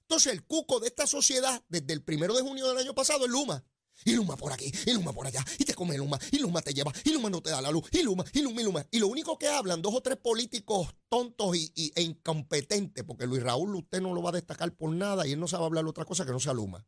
Entonces 0.02 0.32
el 0.32 0.44
cuco 0.44 0.80
de 0.80 0.88
esta 0.88 1.06
sociedad 1.06 1.62
desde 1.68 1.92
el 1.92 2.02
primero 2.02 2.34
de 2.34 2.42
junio 2.42 2.68
del 2.68 2.78
año 2.78 2.94
pasado 2.94 3.24
es 3.24 3.30
Luma. 3.30 3.64
Y 4.04 4.12
Luma 4.12 4.34
por 4.36 4.50
aquí, 4.50 4.72
y 4.86 4.92
Luma 4.94 5.12
por 5.12 5.26
allá, 5.26 5.44
y 5.58 5.64
te 5.66 5.74
come 5.74 5.98
Luma, 5.98 6.18
y 6.32 6.38
Luma 6.38 6.62
te 6.62 6.72
lleva, 6.72 6.90
y 7.04 7.12
Luma 7.12 7.28
no 7.28 7.42
te 7.42 7.50
da 7.50 7.60
la 7.60 7.70
luz, 7.70 7.86
y 7.92 8.02
Luma, 8.02 8.24
y 8.32 8.40
Luma, 8.40 8.62
y 8.62 8.64
Luma. 8.64 8.86
Y 8.90 8.98
lo 8.98 9.08
único 9.08 9.38
que 9.38 9.46
hablan, 9.48 9.82
dos 9.82 9.94
o 9.94 10.00
tres 10.00 10.16
políticos 10.16 10.88
tontos 11.10 11.54
y, 11.54 11.70
y- 11.74 11.92
e 11.94 12.00
incompetentes, 12.02 13.04
porque 13.04 13.26
Luis 13.26 13.42
Raúl 13.42 13.74
usted 13.76 14.00
no 14.00 14.14
lo 14.14 14.22
va 14.22 14.30
a 14.30 14.32
destacar 14.32 14.74
por 14.74 14.90
nada 14.90 15.26
y 15.26 15.32
él 15.32 15.40
no 15.40 15.46
sabe 15.48 15.66
hablar 15.66 15.84
otra 15.84 16.06
cosa 16.06 16.24
que 16.24 16.32
no 16.32 16.40
sea 16.40 16.54
Luma. 16.54 16.86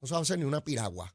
No 0.00 0.08
sabe 0.08 0.22
hacer 0.22 0.38
ni 0.38 0.46
una 0.46 0.64
piragua. 0.64 1.14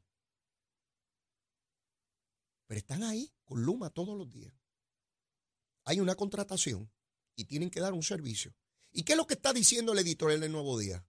Pero 2.68 2.78
están 2.78 3.02
ahí 3.02 3.32
con 3.44 3.62
Luma 3.62 3.90
todos 3.90 4.16
los 4.16 4.30
días. 4.30 4.54
Hay 5.86 6.00
una 6.00 6.16
contratación 6.16 6.90
y 7.36 7.44
tienen 7.44 7.70
que 7.70 7.80
dar 7.80 7.92
un 7.92 8.02
servicio. 8.02 8.54
¿Y 8.92 9.04
qué 9.04 9.12
es 9.12 9.16
lo 9.16 9.26
que 9.26 9.34
está 9.34 9.52
diciendo 9.52 9.92
el 9.92 10.00
editorial 10.00 10.40
del 10.40 10.52
Nuevo 10.52 10.78
Día? 10.78 11.06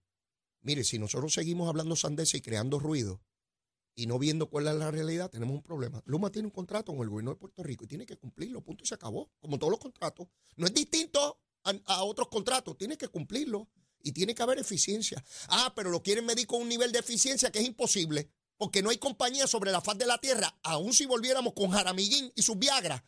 Mire, 0.61 0.83
si 0.83 0.99
nosotros 0.99 1.33
seguimos 1.33 1.67
hablando 1.67 1.95
sandesa 1.95 2.37
y 2.37 2.41
creando 2.41 2.79
ruido 2.79 3.21
y 3.95 4.05
no 4.05 4.19
viendo 4.19 4.49
cuál 4.49 4.67
es 4.67 4.75
la 4.75 4.91
realidad, 4.91 5.31
tenemos 5.31 5.55
un 5.55 5.63
problema. 5.63 6.03
Luma 6.05 6.31
tiene 6.31 6.47
un 6.47 6.51
contrato 6.51 6.91
con 6.91 7.01
el 7.01 7.09
gobierno 7.09 7.31
de 7.31 7.37
Puerto 7.37 7.63
Rico 7.63 7.85
y 7.85 7.87
tiene 7.87 8.05
que 8.05 8.17
cumplirlo, 8.17 8.61
punto 8.61 8.83
y 8.83 8.87
se 8.87 8.93
acabó. 8.93 9.31
Como 9.39 9.57
todos 9.57 9.71
los 9.71 9.79
contratos. 9.79 10.27
No 10.57 10.67
es 10.67 10.73
distinto 10.73 11.41
a, 11.63 12.03
otros 12.03 12.27
contratos, 12.27 12.77
tiene 12.77 12.97
que 12.97 13.07
cumplirlo 13.07 13.67
y 14.03 14.11
tiene 14.11 14.35
que 14.35 14.43
haber 14.43 14.59
eficiencia. 14.59 15.23
Ah, 15.47 15.73
pero 15.75 15.89
lo 15.89 16.03
quieren 16.03 16.25
medir 16.25 16.45
con 16.45 16.61
un 16.61 16.69
nivel 16.69 16.91
de 16.91 16.99
eficiencia 16.99 17.51
que 17.51 17.59
es 17.59 17.65
imposible, 17.65 18.29
porque 18.57 18.83
no 18.83 18.91
hay 18.91 18.97
compañía 18.97 19.47
sobre 19.47 19.71
la 19.71 19.81
faz 19.81 19.97
de 19.97 20.05
la 20.05 20.19
tierra, 20.19 20.55
aun 20.61 20.93
si 20.93 21.07
volviéramos 21.07 21.53
con 21.53 21.71
Jaramillín 21.71 22.31
y 22.35 22.43
sus 22.43 22.59
Viagra, 22.59 23.03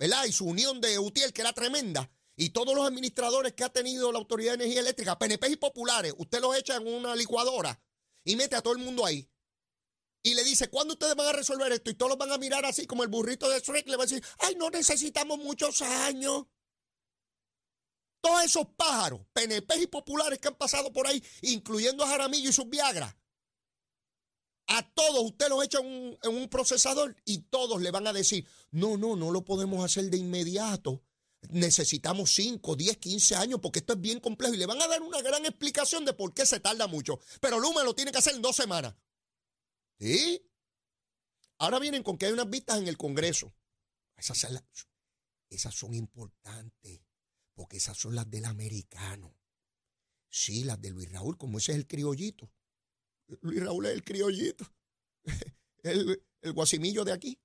¿verdad? 0.00 0.24
Y 0.24 0.32
su 0.32 0.46
unión 0.46 0.80
de 0.80 0.98
Utiel, 0.98 1.32
que 1.34 1.42
era 1.42 1.52
tremenda. 1.52 2.10
Y 2.34 2.50
todos 2.50 2.74
los 2.74 2.86
administradores 2.86 3.52
que 3.52 3.64
ha 3.64 3.68
tenido 3.68 4.10
la 4.10 4.18
Autoridad 4.18 4.52
de 4.52 4.64
Energía 4.64 4.80
Eléctrica, 4.80 5.18
PNP 5.18 5.50
y 5.50 5.56
populares, 5.56 6.14
usted 6.16 6.40
los 6.40 6.56
echa 6.56 6.76
en 6.76 6.88
una 6.88 7.14
licuadora 7.14 7.78
y 8.24 8.34
mete 8.34 8.56
a 8.56 8.62
todo 8.62 8.72
el 8.72 8.78
mundo 8.78 9.04
ahí. 9.04 9.30
Y 10.22 10.34
le 10.34 10.42
dice, 10.42 10.70
¿cuándo 10.70 10.94
ustedes 10.94 11.14
van 11.14 11.28
a 11.28 11.32
resolver 11.32 11.70
esto? 11.70 11.90
Y 11.90 11.94
todos 11.94 12.08
los 12.10 12.18
van 12.18 12.32
a 12.32 12.38
mirar 12.38 12.64
así 12.64 12.86
como 12.86 13.02
el 13.02 13.10
burrito 13.10 13.48
de 13.50 13.60
Shrek. 13.60 13.86
Le 13.88 13.96
va 13.96 14.04
a 14.04 14.06
decir, 14.06 14.24
ay, 14.38 14.54
no 14.54 14.70
necesitamos 14.70 15.38
muchos 15.38 15.82
años. 15.82 16.46
Todos 18.22 18.44
esos 18.44 18.66
pájaros, 18.76 19.20
PNP 19.34 19.82
y 19.82 19.86
populares 19.86 20.38
que 20.38 20.48
han 20.48 20.56
pasado 20.56 20.92
por 20.94 21.06
ahí, 21.06 21.22
incluyendo 21.42 22.04
a 22.04 22.08
Jaramillo 22.08 22.48
y 22.48 22.52
sus 22.54 22.68
Viagra, 22.68 23.14
a 24.70 24.88
todos 24.94 25.24
usted 25.24 25.48
los 25.48 25.64
echa 25.64 25.80
en 25.80 26.16
un, 26.22 26.48
procesador 26.48 27.16
y 27.24 27.38
todos 27.38 27.82
le 27.82 27.90
van 27.90 28.06
a 28.06 28.12
decir, 28.12 28.46
no, 28.70 28.96
no, 28.96 29.16
no 29.16 29.32
lo 29.32 29.44
podemos 29.44 29.84
hacer 29.84 30.08
de 30.10 30.16
inmediato. 30.16 31.02
Necesitamos 31.48 32.32
5, 32.34 32.76
10, 32.76 32.96
15 32.98 33.34
años 33.34 33.60
porque 33.60 33.80
esto 33.80 33.94
es 33.94 34.00
bien 34.00 34.20
complejo 34.20 34.54
y 34.54 34.58
le 34.58 34.66
van 34.66 34.80
a 34.80 34.86
dar 34.86 35.02
una 35.02 35.22
gran 35.22 35.44
explicación 35.44 36.04
de 36.04 36.12
por 36.12 36.32
qué 36.34 36.46
se 36.46 36.60
tarda 36.60 36.86
mucho. 36.86 37.18
Pero 37.40 37.58
Luma 37.58 37.82
lo 37.82 37.94
tiene 37.94 38.12
que 38.12 38.18
hacer 38.18 38.36
en 38.36 38.42
dos 38.42 38.54
semanas. 38.54 38.94
¿Sí? 39.98 40.40
Ahora 41.58 41.80
vienen 41.80 42.04
con 42.04 42.16
que 42.16 42.26
hay 42.26 42.32
unas 42.32 42.48
vistas 42.48 42.78
en 42.78 42.86
el 42.86 42.96
Congreso. 42.96 43.52
Esas 44.16 44.46
esas 45.48 45.74
son 45.74 45.94
importantes 45.94 47.00
porque 47.54 47.78
esas 47.78 47.98
son 47.98 48.14
las 48.14 48.30
del 48.30 48.44
americano. 48.44 49.36
Sí, 50.28 50.62
las 50.62 50.80
de 50.80 50.90
Luis 50.90 51.10
Raúl, 51.10 51.36
como 51.36 51.58
ese 51.58 51.72
es 51.72 51.78
el 51.78 51.88
criollito. 51.88 52.52
Luis 53.42 53.62
Raúl 53.62 53.86
es 53.86 53.92
el 53.92 54.04
criollito. 54.04 54.64
El, 55.82 56.22
guasimillo 56.52 57.04
de 57.04 57.12
aquí. 57.12 57.38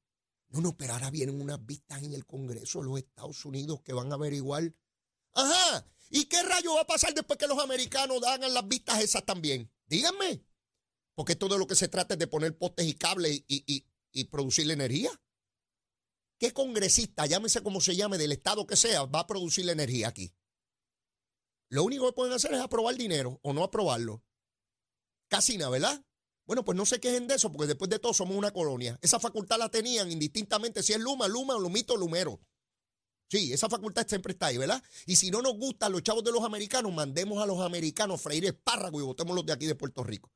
No, 0.49 0.61
no, 0.61 0.77
pero 0.77 0.93
ahora 0.93 1.09
vienen 1.09 1.41
unas 1.41 1.65
vistas 1.65 2.03
en 2.03 2.13
el 2.13 2.25
Congreso 2.25 2.79
de 2.79 2.85
los 2.85 2.97
Estados 2.97 3.43
Unidos 3.45 3.81
que 3.81 3.93
van 3.93 4.11
a 4.11 4.15
averiguar. 4.15 4.73
Ajá. 5.33 5.85
¿Y 6.09 6.25
qué 6.25 6.41
rayo 6.43 6.75
va 6.75 6.81
a 6.81 6.87
pasar 6.87 7.13
después 7.13 7.37
que 7.39 7.47
los 7.47 7.59
americanos 7.59 8.23
hagan 8.23 8.53
las 8.53 8.67
vistas 8.67 9.01
esas 9.01 9.25
también? 9.25 9.71
Díganme. 9.87 10.45
Porque 11.13 11.35
todo 11.35 11.57
lo 11.57 11.67
que 11.67 11.75
se 11.75 11.87
trata 11.87 12.13
es 12.13 12.19
de 12.19 12.27
poner 12.27 12.57
postes 12.57 12.85
y 12.85 12.93
cables 12.93 13.43
y, 13.47 13.63
y, 13.67 13.85
y 14.11 14.23
producir 14.25 14.69
energía. 14.69 15.11
¿Qué 16.37 16.51
congresista, 16.51 17.25
llámese 17.25 17.63
como 17.63 17.79
se 17.79 17.95
llame, 17.95 18.17
del 18.17 18.33
estado 18.33 18.67
que 18.67 18.75
sea, 18.75 19.03
va 19.03 19.21
a 19.21 19.27
producir 19.27 19.65
la 19.65 19.71
energía 19.71 20.09
aquí? 20.09 20.33
Lo 21.69 21.83
único 21.83 22.05
que 22.05 22.13
pueden 22.13 22.33
hacer 22.33 22.53
es 22.53 22.59
aprobar 22.59 22.95
dinero 22.95 23.39
o 23.41 23.53
no 23.53 23.63
aprobarlo. 23.63 24.24
Casi 25.27 25.57
nada, 25.57 25.71
¿verdad? 25.71 26.03
Bueno, 26.45 26.63
pues 26.63 26.77
no 26.77 26.85
se 26.85 26.99
quejen 26.99 27.27
de 27.27 27.35
eso, 27.35 27.51
porque 27.51 27.67
después 27.67 27.89
de 27.89 27.99
todo 27.99 28.13
somos 28.13 28.37
una 28.37 28.51
colonia. 28.51 28.99
Esa 29.01 29.19
facultad 29.19 29.57
la 29.57 29.69
tenían 29.69 30.11
indistintamente 30.11 30.83
si 30.83 30.93
es 30.93 30.99
Luma, 30.99 31.27
Luma, 31.27 31.55
Lumito, 31.55 31.97
Lumero. 31.97 32.39
Sí, 33.27 33.51
esa 33.51 33.67
facultad 33.67 34.07
siempre 34.07 34.33
está 34.33 34.47
ahí, 34.47 34.57
¿verdad? 34.57 34.83
Y 35.07 35.15
si 35.15 35.31
no 35.31 35.41
nos 35.41 35.57
gustan 35.57 35.91
los 35.91 36.03
chavos 36.03 36.23
de 36.23 36.31
los 36.31 36.43
americanos, 36.43 36.93
mandemos 36.93 37.41
a 37.41 37.47
los 37.47 37.59
americanos 37.59 38.19
a 38.19 38.23
freír 38.23 38.45
espárragos 38.45 39.01
y 39.01 39.05
votémoslos 39.05 39.45
de 39.45 39.53
aquí 39.53 39.65
de 39.65 39.73
Puerto 39.73 40.03
Rico. 40.03 40.31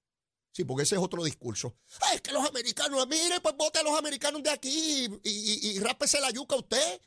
Sí, 0.52 0.64
porque 0.64 0.84
ese 0.84 0.96
es 0.96 1.02
otro 1.02 1.24
discurso. 1.24 1.76
Ay, 2.02 2.16
es 2.16 2.22
que 2.22 2.32
los 2.32 2.44
americanos, 2.44 3.08
mire, 3.08 3.40
pues 3.42 3.56
vote 3.56 3.78
a 3.78 3.84
los 3.84 3.96
americanos 3.96 4.42
de 4.42 4.50
aquí 4.50 5.06
y, 5.06 5.30
y, 5.30 5.70
y 5.70 5.80
rápese 5.80 6.20
la 6.20 6.32
yuca 6.32 6.56
usted. 6.56 7.00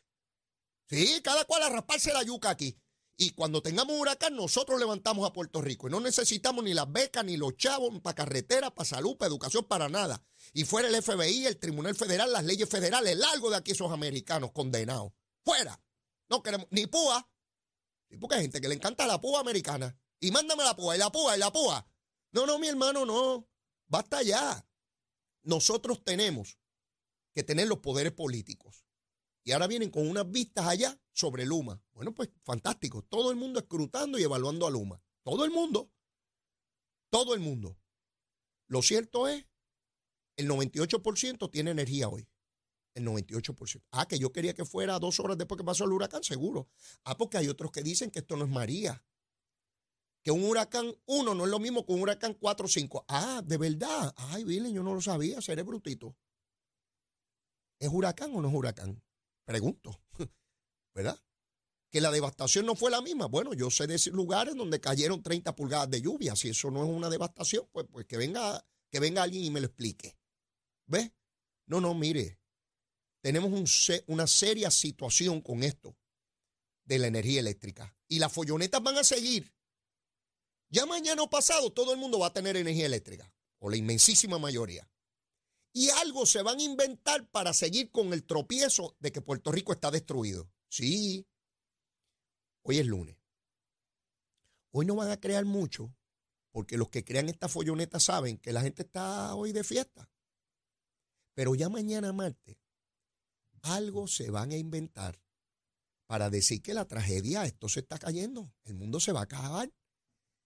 Sí, 0.89 1.21
cada 1.23 1.45
cual 1.45 1.65
a 1.65 1.69
rasparse 1.69 2.13
la 2.13 2.23
yuca 2.23 2.51
aquí. 2.51 2.79
Y 3.17 3.31
cuando 3.31 3.63
tengamos 3.63 3.99
huracán, 3.99 4.35
nosotros 4.35 4.81
levantamos 4.81 5.29
a 5.29 5.33
Puerto 5.33 5.61
Rico. 5.61 5.87
Y 5.87 5.91
no 5.91 6.01
necesitamos 6.01 6.65
ni 6.65 6.75
las 6.75 6.91
becas, 6.91 7.25
ni 7.25 7.37
los 7.37 7.57
chavos, 7.57 8.01
para 8.01 8.15
carretera, 8.15 8.75
para 8.75 8.89
salud, 8.89 9.17
para 9.17 9.29
educación, 9.29 9.65
para 9.65 9.89
nada. 9.89 10.25
Y 10.53 10.65
fuera 10.65 10.89
el 10.89 11.03
FBI, 11.03 11.47
el 11.47 11.59
Tribunal 11.59 11.95
Federal, 11.95 12.33
las 12.33 12.45
leyes 12.45 12.69
federales, 12.69 13.17
largo 13.17 13.51
de 13.51 13.57
aquí 13.57 13.73
esos 13.73 13.93
americanos 13.93 14.53
condenados. 14.53 15.13
Fuera. 15.45 15.81
No 16.29 16.43
queremos 16.43 16.67
ni 16.71 16.87
púa. 16.87 17.29
Sí, 18.11 18.17
porque 18.17 18.37
hay 18.37 18.43
gente 18.43 18.61
que 18.61 18.69
le 18.69 18.75
encanta 18.75 19.07
la 19.07 19.21
púa 19.21 19.41
americana. 19.41 19.97
Y 20.19 20.31
mándame 20.31 20.65
la 20.65 20.75
púa, 20.75 20.97
y 20.97 20.99
la 20.99 21.13
púa, 21.13 21.37
y 21.37 21.39
la 21.39 21.53
púa. 21.53 21.87
No, 22.33 22.47
no, 22.47 22.59
mi 22.59 22.69
hermano, 22.69 23.05
no. 23.05 23.49
Basta 23.87 24.23
ya. 24.23 24.67
Nosotros 25.43 26.03
tenemos 26.03 26.59
que 27.35 27.43
tener 27.43 27.69
los 27.69 27.79
poderes 27.79 28.13
políticos. 28.13 28.82
Y 29.45 29.53
ahora 29.53 29.67
vienen 29.67 29.91
con 29.91 30.09
unas 30.09 30.31
vistas 30.31 30.67
allá 30.67 30.99
sobre 31.13 31.45
Luma. 31.45 31.83
Bueno, 31.93 32.15
pues 32.15 32.31
fantástico. 32.45 33.03
Todo 33.03 33.31
el 33.31 33.37
mundo 33.37 33.59
escrutando 33.59 34.19
y 34.19 34.23
evaluando 34.23 34.67
a 34.67 34.71
Luma. 34.71 35.03
Todo 35.23 35.45
el 35.45 35.51
mundo. 35.51 35.91
Todo 37.11 37.35
el 37.35 37.41
mundo. 37.41 37.77
Lo 38.69 38.83
cierto 38.83 39.29
es, 39.29 39.45
el 40.37 40.49
98% 40.49 41.51
tiene 41.51 41.73
energía 41.73 42.09
hoy. 42.09 42.29
El 42.95 43.07
98%. 43.07 43.83
Ah, 43.91 44.07
que 44.07 44.19
yo 44.19 44.33
quería 44.33 44.55
que 44.55 44.65
fuera 44.65 44.99
dos 44.99 45.19
horas 45.19 45.37
después 45.37 45.59
que 45.59 45.65
pasó 45.65 45.85
el 45.85 45.93
huracán, 45.93 46.23
seguro. 46.23 46.69
Ah, 47.05 47.17
porque 47.17 47.39
hay 47.39 47.49
otros 47.49 47.71
que 47.71 47.83
dicen 47.83 48.11
que 48.11 48.21
esto 48.21 48.37
no 48.37 48.45
es 48.45 48.51
María. 48.51 49.05
Que 50.23 50.31
un 50.31 50.45
huracán 50.45 50.95
1 51.07 51.35
no 51.35 51.45
es 51.45 51.51
lo 51.51 51.59
mismo 51.59 51.85
que 51.85 51.93
un 51.93 52.03
huracán 52.03 52.35
4 52.35 52.67
o 52.67 52.69
5. 52.69 53.05
Ah, 53.09 53.43
de 53.45 53.59
verdad. 53.59 54.15
Ay, 54.17 54.45
Vilen, 54.45 54.73
yo 54.73 54.83
no 54.83 54.95
lo 54.95 55.01
sabía, 55.01 55.41
seré 55.41 55.63
brutito. 55.63 56.17
¿Es 57.81 57.89
huracán 57.93 58.35
o 58.35 58.41
no 58.41 58.49
es 58.49 58.55
huracán? 58.55 59.03
Pregunto, 59.45 60.01
¿verdad? 60.95 61.19
Que 61.91 62.01
la 62.01 62.11
devastación 62.11 62.67
no 62.67 62.75
fue 62.75 62.91
la 62.91 63.03
misma. 63.03 63.27
Bueno, 63.27 63.53
yo 63.53 63.71
sé 63.71 63.87
de 63.87 64.01
lugares 64.13 64.55
donde 64.55 64.81
cayeron 64.81 65.23
30 65.23 65.55
pulgadas 65.55 65.91
de 65.91 66.01
lluvia. 66.01 66.35
Si 66.37 66.49
eso 66.49 66.71
no 66.71 66.83
es 66.85 66.91
una 66.91 67.11
devastación, 67.11 67.69
pues, 67.73 67.87
pues 67.91 68.07
que, 68.07 68.17
venga, 68.17 68.65
que 68.91 69.01
venga 69.01 69.23
alguien 69.23 69.45
y 69.45 69.51
me 69.51 69.61
lo 69.61 69.67
explique. 69.67 70.17
¿Ves? 70.87 71.13
No, 71.67 71.81
no, 71.81 71.95
mire. 71.95 72.39
Tenemos 73.21 73.53
un, 73.53 73.67
una 74.13 74.27
seria 74.27 74.71
situación 74.71 75.41
con 75.43 75.63
esto 75.63 75.97
de 76.85 76.99
la 76.99 77.07
energía 77.07 77.41
eléctrica. 77.41 77.97
Y 78.09 78.19
las 78.19 78.33
follonetas 78.33 78.83
van 78.83 78.99
a 78.99 79.05
seguir. 79.05 79.55
Ya 80.71 80.87
mañana 80.87 81.23
o 81.23 81.31
pasado 81.31 81.71
todo 81.73 81.93
el 81.93 81.99
mundo 81.99 82.19
va 82.19 82.29
a 82.29 82.33
tener 82.33 82.57
energía 82.57 82.87
eléctrica, 82.87 83.31
o 83.59 83.69
la 83.69 83.77
inmensísima 83.77 84.39
mayoría. 84.39 84.91
Y 85.73 85.89
algo 85.91 86.27
se 86.27 86.43
van 86.43 86.59
a 86.59 86.63
inventar 86.63 87.29
para 87.31 87.53
seguir 87.53 87.91
con 87.91 88.13
el 88.13 88.25
tropiezo 88.25 88.97
de 89.01 89.11
que 89.11 89.23
Puerto 89.23 89.51
Rico 89.51 89.73
está 89.73 89.91
destruido. 89.91 90.51
Sí. 90.69 91.27
Hoy 92.63 92.79
es 92.79 92.87
lunes. 92.87 93.17
Hoy 94.73 94.87
no 94.87 94.95
van 94.95 95.11
a 95.11 95.21
crear 95.21 95.45
mucho, 95.45 95.95
porque 96.51 96.77
los 96.77 96.89
que 96.89 97.05
crean 97.05 97.29
esta 97.29 97.49
folloneta 97.49 98.01
saben 98.01 98.39
que 98.39 98.53
la 98.53 98.63
gente 98.63 98.83
está 98.83 99.35
hoy 99.35 99.53
de 99.53 99.65
fiesta. 99.65 100.09
Pero 101.35 101.55
ya 101.55 101.69
mañana 101.69 102.13
martes, 102.13 102.59
algo 103.63 104.07
se 104.09 104.31
van 104.31 104.53
a 104.53 104.57
inventar 104.57 105.21
para 106.07 106.29
decir 106.29 106.63
que 106.63 106.75
la 106.75 106.87
tragedia, 106.87 107.45
esto 107.45 107.69
se 107.69 107.81
está 107.81 107.99
cayendo, 107.99 108.53
el 108.65 108.75
mundo 108.75 109.01
se 109.01 109.13
va 109.13 109.21
a 109.21 109.25
acabar. 109.25 109.73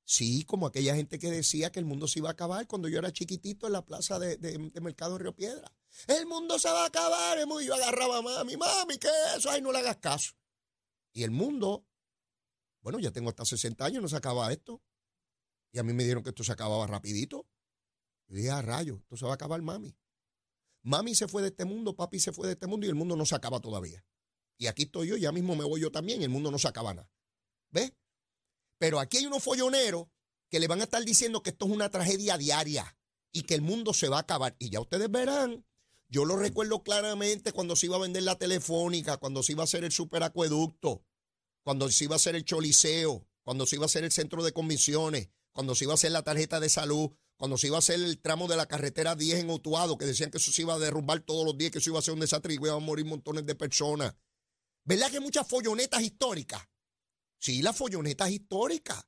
Sí, 0.08 0.44
como 0.44 0.68
aquella 0.68 0.94
gente 0.94 1.18
que 1.18 1.32
decía 1.32 1.72
que 1.72 1.80
el 1.80 1.84
mundo 1.84 2.06
se 2.06 2.20
iba 2.20 2.28
a 2.28 2.32
acabar 2.32 2.68
cuando 2.68 2.88
yo 2.88 3.00
era 3.00 3.12
chiquitito 3.12 3.66
en 3.66 3.72
la 3.72 3.84
plaza 3.84 4.20
de, 4.20 4.36
de, 4.36 4.56
de 4.56 4.80
Mercado 4.80 5.18
Río 5.18 5.34
Piedra. 5.34 5.72
El 6.06 6.26
mundo 6.26 6.60
se 6.60 6.68
va 6.68 6.84
a 6.84 6.86
acabar. 6.86 7.38
Y 7.38 7.66
yo 7.66 7.74
agarraba 7.74 8.18
a 8.18 8.22
mami, 8.22 8.56
mami, 8.56 8.98
¿qué 8.98 9.08
es 9.08 9.38
eso? 9.38 9.50
Ay, 9.50 9.60
no 9.60 9.72
le 9.72 9.78
hagas 9.78 9.96
caso. 9.96 10.32
Y 11.12 11.24
el 11.24 11.32
mundo, 11.32 11.84
bueno, 12.82 13.00
ya 13.00 13.10
tengo 13.10 13.30
hasta 13.30 13.44
60 13.44 13.84
años, 13.84 14.00
no 14.00 14.08
se 14.08 14.14
acaba 14.14 14.52
esto. 14.52 14.80
Y 15.72 15.80
a 15.80 15.82
mí 15.82 15.92
me 15.92 16.04
dieron 16.04 16.22
que 16.22 16.28
esto 16.28 16.44
se 16.44 16.52
acababa 16.52 16.86
rapidito. 16.86 17.44
Yo 18.28 18.36
dije, 18.36 18.50
a 18.50 18.62
rayo, 18.62 18.98
esto 18.98 19.16
se 19.16 19.24
va 19.24 19.32
a 19.32 19.34
acabar, 19.34 19.60
mami. 19.60 19.96
Mami 20.82 21.16
se 21.16 21.26
fue 21.26 21.42
de 21.42 21.48
este 21.48 21.64
mundo, 21.64 21.96
papi 21.96 22.20
se 22.20 22.30
fue 22.30 22.46
de 22.46 22.52
este 22.52 22.68
mundo 22.68 22.86
y 22.86 22.90
el 22.90 22.94
mundo 22.94 23.16
no 23.16 23.26
se 23.26 23.34
acaba 23.34 23.58
todavía. 23.58 24.04
Y 24.56 24.68
aquí 24.68 24.84
estoy 24.84 25.08
yo, 25.08 25.16
ya 25.16 25.32
mismo 25.32 25.56
me 25.56 25.64
voy 25.64 25.80
yo 25.80 25.90
también, 25.90 26.22
el 26.22 26.28
mundo 26.28 26.52
no 26.52 26.58
se 26.58 26.68
acaba 26.68 26.94
nada. 26.94 27.10
¿Ves? 27.70 27.92
Pero 28.78 29.00
aquí 29.00 29.18
hay 29.18 29.26
unos 29.26 29.42
folloneros 29.42 30.06
que 30.48 30.60
le 30.60 30.68
van 30.68 30.80
a 30.80 30.84
estar 30.84 31.04
diciendo 31.04 31.42
que 31.42 31.50
esto 31.50 31.66
es 31.66 31.72
una 31.72 31.90
tragedia 31.90 32.38
diaria 32.38 32.96
y 33.32 33.42
que 33.42 33.54
el 33.54 33.62
mundo 33.62 33.92
se 33.94 34.08
va 34.08 34.18
a 34.18 34.20
acabar. 34.20 34.56
Y 34.58 34.70
ya 34.70 34.80
ustedes 34.80 35.10
verán, 35.10 35.64
yo 36.08 36.24
lo 36.24 36.36
recuerdo 36.36 36.82
claramente 36.82 37.52
cuando 37.52 37.76
se 37.76 37.86
iba 37.86 37.96
a 37.96 38.00
vender 38.00 38.22
la 38.22 38.38
telefónica, 38.38 39.16
cuando 39.16 39.42
se 39.42 39.52
iba 39.52 39.62
a 39.62 39.64
hacer 39.64 39.84
el 39.84 39.92
superacueducto, 39.92 41.04
cuando 41.62 41.90
se 41.90 42.04
iba 42.04 42.14
a 42.14 42.16
hacer 42.16 42.36
el 42.36 42.44
choliseo, 42.44 43.26
cuando 43.42 43.66
se 43.66 43.76
iba 43.76 43.84
a 43.84 43.86
hacer 43.86 44.04
el 44.04 44.12
centro 44.12 44.44
de 44.44 44.52
convenciones, 44.52 45.30
cuando 45.52 45.74
se 45.74 45.84
iba 45.84 45.92
a 45.92 45.94
hacer 45.94 46.12
la 46.12 46.22
tarjeta 46.22 46.60
de 46.60 46.68
salud, 46.68 47.10
cuando 47.36 47.58
se 47.58 47.66
iba 47.66 47.76
a 47.76 47.80
hacer 47.80 48.00
el 48.00 48.20
tramo 48.20 48.46
de 48.46 48.56
la 48.56 48.66
carretera 48.66 49.14
10 49.14 49.40
en 49.40 49.50
Utuado, 49.50 49.98
que 49.98 50.06
decían 50.06 50.30
que 50.30 50.38
eso 50.38 50.52
se 50.52 50.62
iba 50.62 50.74
a 50.74 50.78
derrumbar 50.78 51.20
todos 51.20 51.44
los 51.44 51.58
días, 51.58 51.70
que 51.70 51.78
eso 51.78 51.90
iba 51.90 51.98
a 51.98 52.02
ser 52.02 52.14
un 52.14 52.20
desastre 52.20 52.54
y 52.54 52.56
iban 52.56 52.70
a 52.70 52.78
morir 52.78 53.04
montones 53.04 53.44
de 53.44 53.54
personas. 53.54 54.14
¿Verdad 54.84 55.10
que 55.10 55.16
hay 55.16 55.22
muchas 55.22 55.46
follonetas 55.46 56.00
históricas? 56.02 56.66
Sí, 57.38 57.62
las 57.62 57.76
follonetas 57.76 58.30
históricas. 58.30 59.06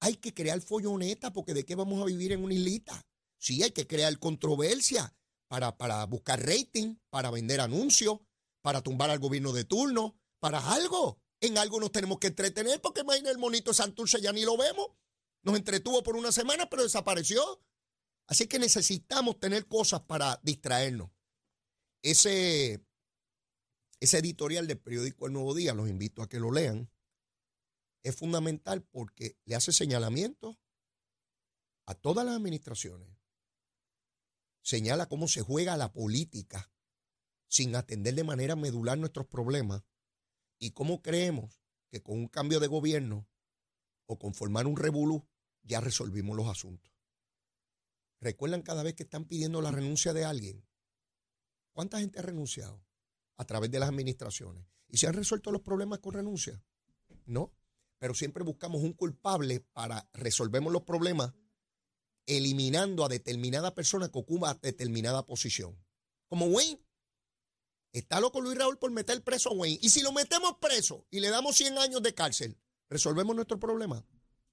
Hay 0.00 0.16
que 0.16 0.34
crear 0.34 0.60
follonetas 0.60 1.30
porque 1.30 1.54
¿de 1.54 1.64
qué 1.64 1.74
vamos 1.74 2.02
a 2.02 2.06
vivir 2.06 2.32
en 2.32 2.42
una 2.42 2.54
islita? 2.54 3.06
Sí, 3.38 3.62
hay 3.62 3.70
que 3.70 3.86
crear 3.86 4.18
controversia 4.18 5.14
para, 5.48 5.76
para 5.76 6.04
buscar 6.06 6.44
rating, 6.44 6.96
para 7.10 7.30
vender 7.30 7.60
anuncios, 7.60 8.20
para 8.62 8.82
tumbar 8.82 9.10
al 9.10 9.18
gobierno 9.18 9.52
de 9.52 9.64
turno, 9.64 10.16
para 10.40 10.72
algo. 10.72 11.20
En 11.40 11.58
algo 11.58 11.80
nos 11.80 11.92
tenemos 11.92 12.18
que 12.18 12.28
entretener 12.28 12.80
porque 12.80 13.00
imagina 13.00 13.30
el 13.30 13.38
monito 13.38 13.74
Santurce 13.74 14.20
ya 14.20 14.32
ni 14.32 14.44
lo 14.44 14.56
vemos. 14.56 14.88
Nos 15.42 15.56
entretuvo 15.56 16.02
por 16.02 16.16
una 16.16 16.32
semana, 16.32 16.70
pero 16.70 16.84
desapareció. 16.84 17.60
Así 18.28 18.46
que 18.46 18.58
necesitamos 18.58 19.38
tener 19.40 19.66
cosas 19.66 20.00
para 20.02 20.40
distraernos. 20.42 21.10
Ese, 22.02 22.84
ese 24.00 24.18
editorial 24.18 24.66
del 24.66 24.78
periódico 24.78 25.26
El 25.26 25.32
Nuevo 25.32 25.54
Día, 25.54 25.74
los 25.74 25.88
invito 25.88 26.22
a 26.22 26.28
que 26.28 26.40
lo 26.40 26.50
lean, 26.52 26.90
es 28.02 28.16
fundamental 28.16 28.82
porque 28.82 29.38
le 29.44 29.54
hace 29.54 29.72
señalamientos 29.72 30.58
a 31.86 31.94
todas 31.94 32.24
las 32.24 32.36
administraciones. 32.36 33.08
Señala 34.62 35.08
cómo 35.08 35.28
se 35.28 35.42
juega 35.42 35.76
la 35.76 35.92
política 35.92 36.72
sin 37.48 37.76
atender 37.76 38.14
de 38.14 38.24
manera 38.24 38.56
medular 38.56 38.96
nuestros 38.98 39.26
problemas 39.26 39.82
y 40.58 40.70
cómo 40.70 41.02
creemos 41.02 41.60
que 41.90 42.02
con 42.02 42.18
un 42.18 42.28
cambio 42.28 42.60
de 42.60 42.68
gobierno 42.68 43.28
o 44.06 44.18
con 44.18 44.34
formar 44.34 44.66
un 44.66 44.76
revolú 44.76 45.28
ya 45.62 45.80
resolvimos 45.80 46.36
los 46.36 46.48
asuntos. 46.48 46.92
¿Recuerdan 48.20 48.62
cada 48.62 48.82
vez 48.82 48.94
que 48.94 49.02
están 49.02 49.24
pidiendo 49.24 49.60
la 49.60 49.72
renuncia 49.72 50.12
de 50.12 50.24
alguien? 50.24 50.64
¿Cuánta 51.72 51.98
gente 51.98 52.20
ha 52.20 52.22
renunciado? 52.22 52.84
A 53.36 53.44
través 53.44 53.70
de 53.70 53.80
las 53.80 53.88
administraciones. 53.88 54.64
¿Y 54.88 54.98
se 54.98 55.08
han 55.08 55.14
resuelto 55.14 55.50
los 55.50 55.62
problemas 55.62 55.98
con 55.98 56.14
renuncia? 56.14 56.62
No. 57.26 57.52
Pero 58.02 58.14
siempre 58.14 58.42
buscamos 58.42 58.82
un 58.82 58.94
culpable 58.94 59.60
para 59.60 60.10
resolvemos 60.12 60.72
los 60.72 60.82
problemas 60.82 61.34
eliminando 62.26 63.04
a 63.04 63.08
determinada 63.08 63.76
persona 63.76 64.10
que 64.10 64.18
ocupa 64.18 64.58
determinada 64.60 65.24
posición. 65.24 65.80
Como 66.26 66.46
Wayne. 66.46 66.84
Está 67.92 68.18
loco 68.18 68.40
Luis 68.40 68.58
Raúl 68.58 68.76
por 68.76 68.90
meter 68.90 69.22
preso 69.22 69.50
a 69.50 69.52
Wayne. 69.52 69.78
Y 69.80 69.90
si 69.90 70.00
lo 70.00 70.10
metemos 70.10 70.56
preso 70.60 71.06
y 71.12 71.20
le 71.20 71.30
damos 71.30 71.54
100 71.54 71.78
años 71.78 72.02
de 72.02 72.12
cárcel, 72.12 72.58
¿resolvemos 72.88 73.36
nuestro 73.36 73.60
problema? 73.60 74.04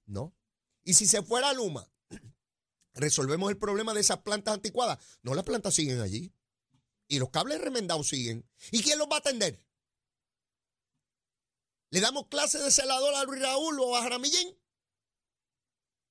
No. 0.06 0.32
Y 0.84 0.94
si 0.94 1.08
se 1.08 1.20
fuera 1.24 1.48
a 1.48 1.52
Luma, 1.52 1.90
resolvemos 2.94 3.50
el 3.50 3.58
problema 3.58 3.94
de 3.94 4.02
esas 4.02 4.18
plantas 4.18 4.54
anticuadas. 4.54 5.04
No, 5.22 5.34
las 5.34 5.44
plantas 5.44 5.74
siguen 5.74 6.00
allí. 6.00 6.32
Y 7.08 7.18
los 7.18 7.30
cables 7.30 7.60
remendados 7.60 8.10
siguen. 8.10 8.48
¿Y 8.70 8.80
quién 8.80 8.96
los 8.96 9.08
va 9.08 9.16
a 9.16 9.18
atender? 9.18 9.60
¿Le 11.90 12.00
damos 12.00 12.26
clase 12.28 12.58
de 12.58 12.70
celador 12.70 13.14
a 13.14 13.24
Luis 13.24 13.40
Raúl 13.40 13.80
o 13.80 13.96
a 13.96 14.02
Jaramillín? 14.02 14.56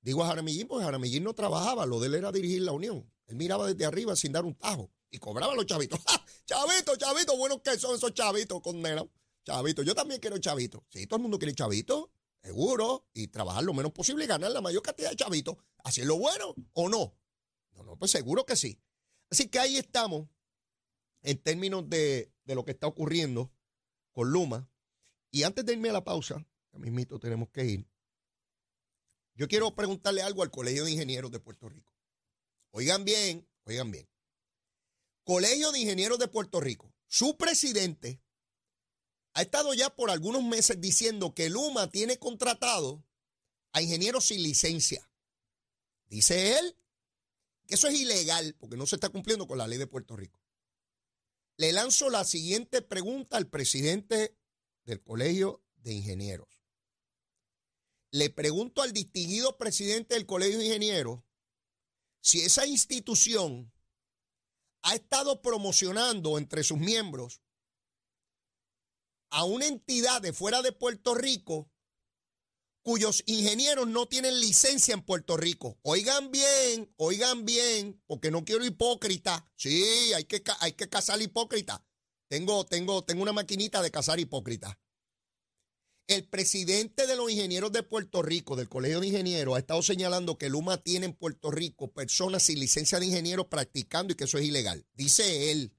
Digo 0.01 0.24
a 0.24 0.27
Jaramillín 0.27 0.67
porque 0.67 0.86
Jaramillín 0.86 1.24
no 1.24 1.33
trabajaba, 1.33 1.86
lo 1.86 2.00
de 2.00 2.07
él 2.07 2.15
era 2.15 2.31
dirigir 2.31 2.62
la 2.62 2.71
unión. 2.71 3.12
Él 3.27 3.36
miraba 3.36 3.67
desde 3.67 3.86
arriba 3.86 4.15
sin 4.15 4.31
dar 4.31 4.45
un 4.45 4.55
tajo 4.55 4.91
y 5.09 5.19
cobraba 5.19 5.53
a 5.53 5.55
los 5.55 5.65
chavitos. 5.65 6.00
Chavitos, 6.45 6.98
chavitos, 6.98 7.38
buenos 7.38 7.62
que 7.62 7.77
son 7.77 7.95
esos 7.95 8.13
chavitos 8.13 8.59
condenados. 8.62 9.09
Chavitos, 9.45 9.86
yo 9.86 9.93
también 9.93 10.19
quiero 10.19 10.38
chavitos. 10.39 10.81
Sí, 10.89 11.05
todo 11.05 11.17
el 11.17 11.21
mundo 11.21 11.38
quiere 11.38 11.53
chavitos 11.53 12.09
seguro, 12.41 13.07
y 13.13 13.27
trabajar 13.27 13.63
lo 13.63 13.74
menos 13.74 13.91
posible 13.91 14.24
y 14.24 14.27
ganar 14.27 14.51
la 14.51 14.62
mayor 14.62 14.81
cantidad 14.81 15.09
de 15.09 15.15
chavitos. 15.15 15.58
¿Así 15.84 16.04
lo 16.04 16.17
bueno 16.17 16.56
o 16.73 16.89
no? 16.89 17.15
No, 17.73 17.84
no, 17.84 17.97
pues 17.97 18.12
seguro 18.12 18.45
que 18.45 18.56
sí. 18.56 18.80
Así 19.30 19.47
que 19.47 19.60
ahí 19.60 19.77
estamos 19.77 20.27
en 21.21 21.38
términos 21.38 21.89
de, 21.89 22.32
lo 22.45 22.65
que 22.65 22.71
está 22.71 22.88
ocurriendo 22.88 23.51
con 24.12 24.32
Luma. 24.32 24.68
Y 25.32 25.44
antes 25.44 25.65
de 25.65 25.74
irme 25.74 25.89
a 25.89 25.94
la 25.94 26.04
pausa, 26.04 26.46
a 26.74 26.78
mismito 26.80 27.20
tenemos 27.20 27.50
que 27.50 27.65
ir, 27.65 27.88
yo 29.36 29.48
quiero 29.48 29.74
preguntarle 29.74 30.22
algo 30.22 30.44
al 30.44 30.52
Colegio 30.52 30.86
de 30.86 30.92
Ingenieros 30.92 31.32
de 31.32 31.39
Puerto 31.39 31.70
Rico. 31.70 31.94
Oigan 32.72 33.06
bien, 33.06 33.48
oigan 33.63 33.89
bien. 33.92 34.10
Colegio 35.24 35.72
de 35.72 35.80
Ingenieros 35.80 36.20
de 36.20 36.28
Puerto 36.28 36.60
Rico, 36.60 36.94
su 37.08 37.38
presidente 37.38 38.22
ha 39.34 39.42
estado 39.42 39.74
ya 39.74 39.89
por 39.96 40.10
algunos 40.10 40.44
meses 40.44 40.82
diciendo 40.82 41.34
que 41.34 41.50
Luma 41.50 41.89
tiene 41.89 42.18
contratado 42.18 43.06
a 43.72 43.82
ingenieros 43.82 44.26
sin 44.26 44.44
licencia. 44.44 45.10
Dice 46.08 46.58
él 46.58 46.76
que 47.68 47.76
eso 47.76 47.88
es 47.88 47.94
ilegal 47.94 48.56
porque 48.60 48.78
no 48.78 48.88
se 48.88 48.96
está 48.96 49.10
cumpliendo 49.10 49.48
con 49.48 49.58
la 49.58 49.68
ley 49.68 49.78
de 49.78 49.88
Puerto 49.88 50.15
Rico. 50.15 50.42
Le 51.58 51.72
lanzo 51.72 52.10
la 52.10 52.24
siguiente 52.24 52.82
pregunta 52.82 53.38
al 53.38 53.48
presidente 53.48 54.36
del 54.89 55.04
Colegio 55.04 55.63
de 55.78 55.93
Ingenieros. 55.93 56.62
Le 58.12 58.30
pregunto 58.32 58.82
al 58.82 58.91
distinguido 58.91 59.58
presidente 59.58 60.15
del 60.15 60.25
Colegio 60.25 60.58
de 60.58 60.65
Ingenieros 60.65 61.21
si 62.21 62.41
esa 62.41 62.65
institución 62.65 63.71
ha 64.82 64.95
estado 64.95 65.41
promocionando 65.41 66.38
entre 66.38 66.63
sus 66.63 66.80
miembros 66.80 67.41
a 69.30 69.45
una 69.45 69.67
entidad 69.67 70.21
de 70.21 70.34
fuera 70.34 70.63
de 70.63 70.71
Puerto 70.71 71.13
Rico 71.13 71.71
cuyos 72.82 73.21
ingenieros 73.28 73.88
no 73.88 74.08
tienen 74.08 74.39
licencia 74.39 74.95
en 74.95 75.04
Puerto 75.04 75.38
Rico. 75.38 75.78
Oigan 75.84 76.32
bien, 76.32 76.91
oigan 76.97 77.45
bien, 77.45 78.02
porque 78.08 78.32
no 78.32 78.43
quiero 78.43 78.65
hipócrita. 78.65 79.52
Sí, 79.56 80.13
hay 80.13 80.23
que, 80.23 80.41
hay 80.60 80.73
que 80.73 80.89
cazar 80.89 81.21
hipócrita. 81.21 81.86
Tengo, 82.30 82.63
tengo, 82.63 83.04
tengo 83.04 83.24
una 83.24 83.34
maquinita 83.34 83.82
de 83.82 83.89
cazar 83.89 84.20
hipócrita. 84.20 84.80
El 86.08 86.28
presidente 86.28 87.08
de 87.08 87.15
los 87.15 87.30
ingenieros 87.32 87.72
de 87.72 87.82
Puerto 87.82 88.22
Rico, 88.22 88.56
del 88.56 88.70
Colegio 88.70 89.00
de 89.00 89.08
Ingenieros, 89.08 89.56
ha 89.56 89.60
estado 89.60 89.82
señalando 89.82 90.38
que 90.38 90.50
Luma 90.50 90.78
tiene 90.78 91.08
en 91.08 91.13
Puerto 91.13 91.50
Rico 91.50 91.92
personas 91.92 92.44
sin 92.44 92.60
licencia 92.60 93.00
de 93.00 93.08
ingeniero 93.08 93.50
practicando 93.50 94.13
y 94.13 94.15
que 94.15 94.26
eso 94.26 94.38
es 94.38 94.46
ilegal. 94.46 94.86
Dice 94.94 95.52
él. 95.52 95.74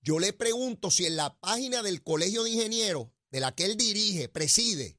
Yo 0.00 0.18
le 0.18 0.32
pregunto 0.32 0.90
si 0.90 1.06
en 1.06 1.16
la 1.16 1.38
página 1.38 1.82
del 1.82 2.02
Colegio 2.02 2.42
de 2.42 2.50
Ingenieros, 2.50 3.08
de 3.30 3.40
la 3.40 3.54
que 3.54 3.64
él 3.64 3.76
dirige, 3.76 4.28
preside, 4.28 4.98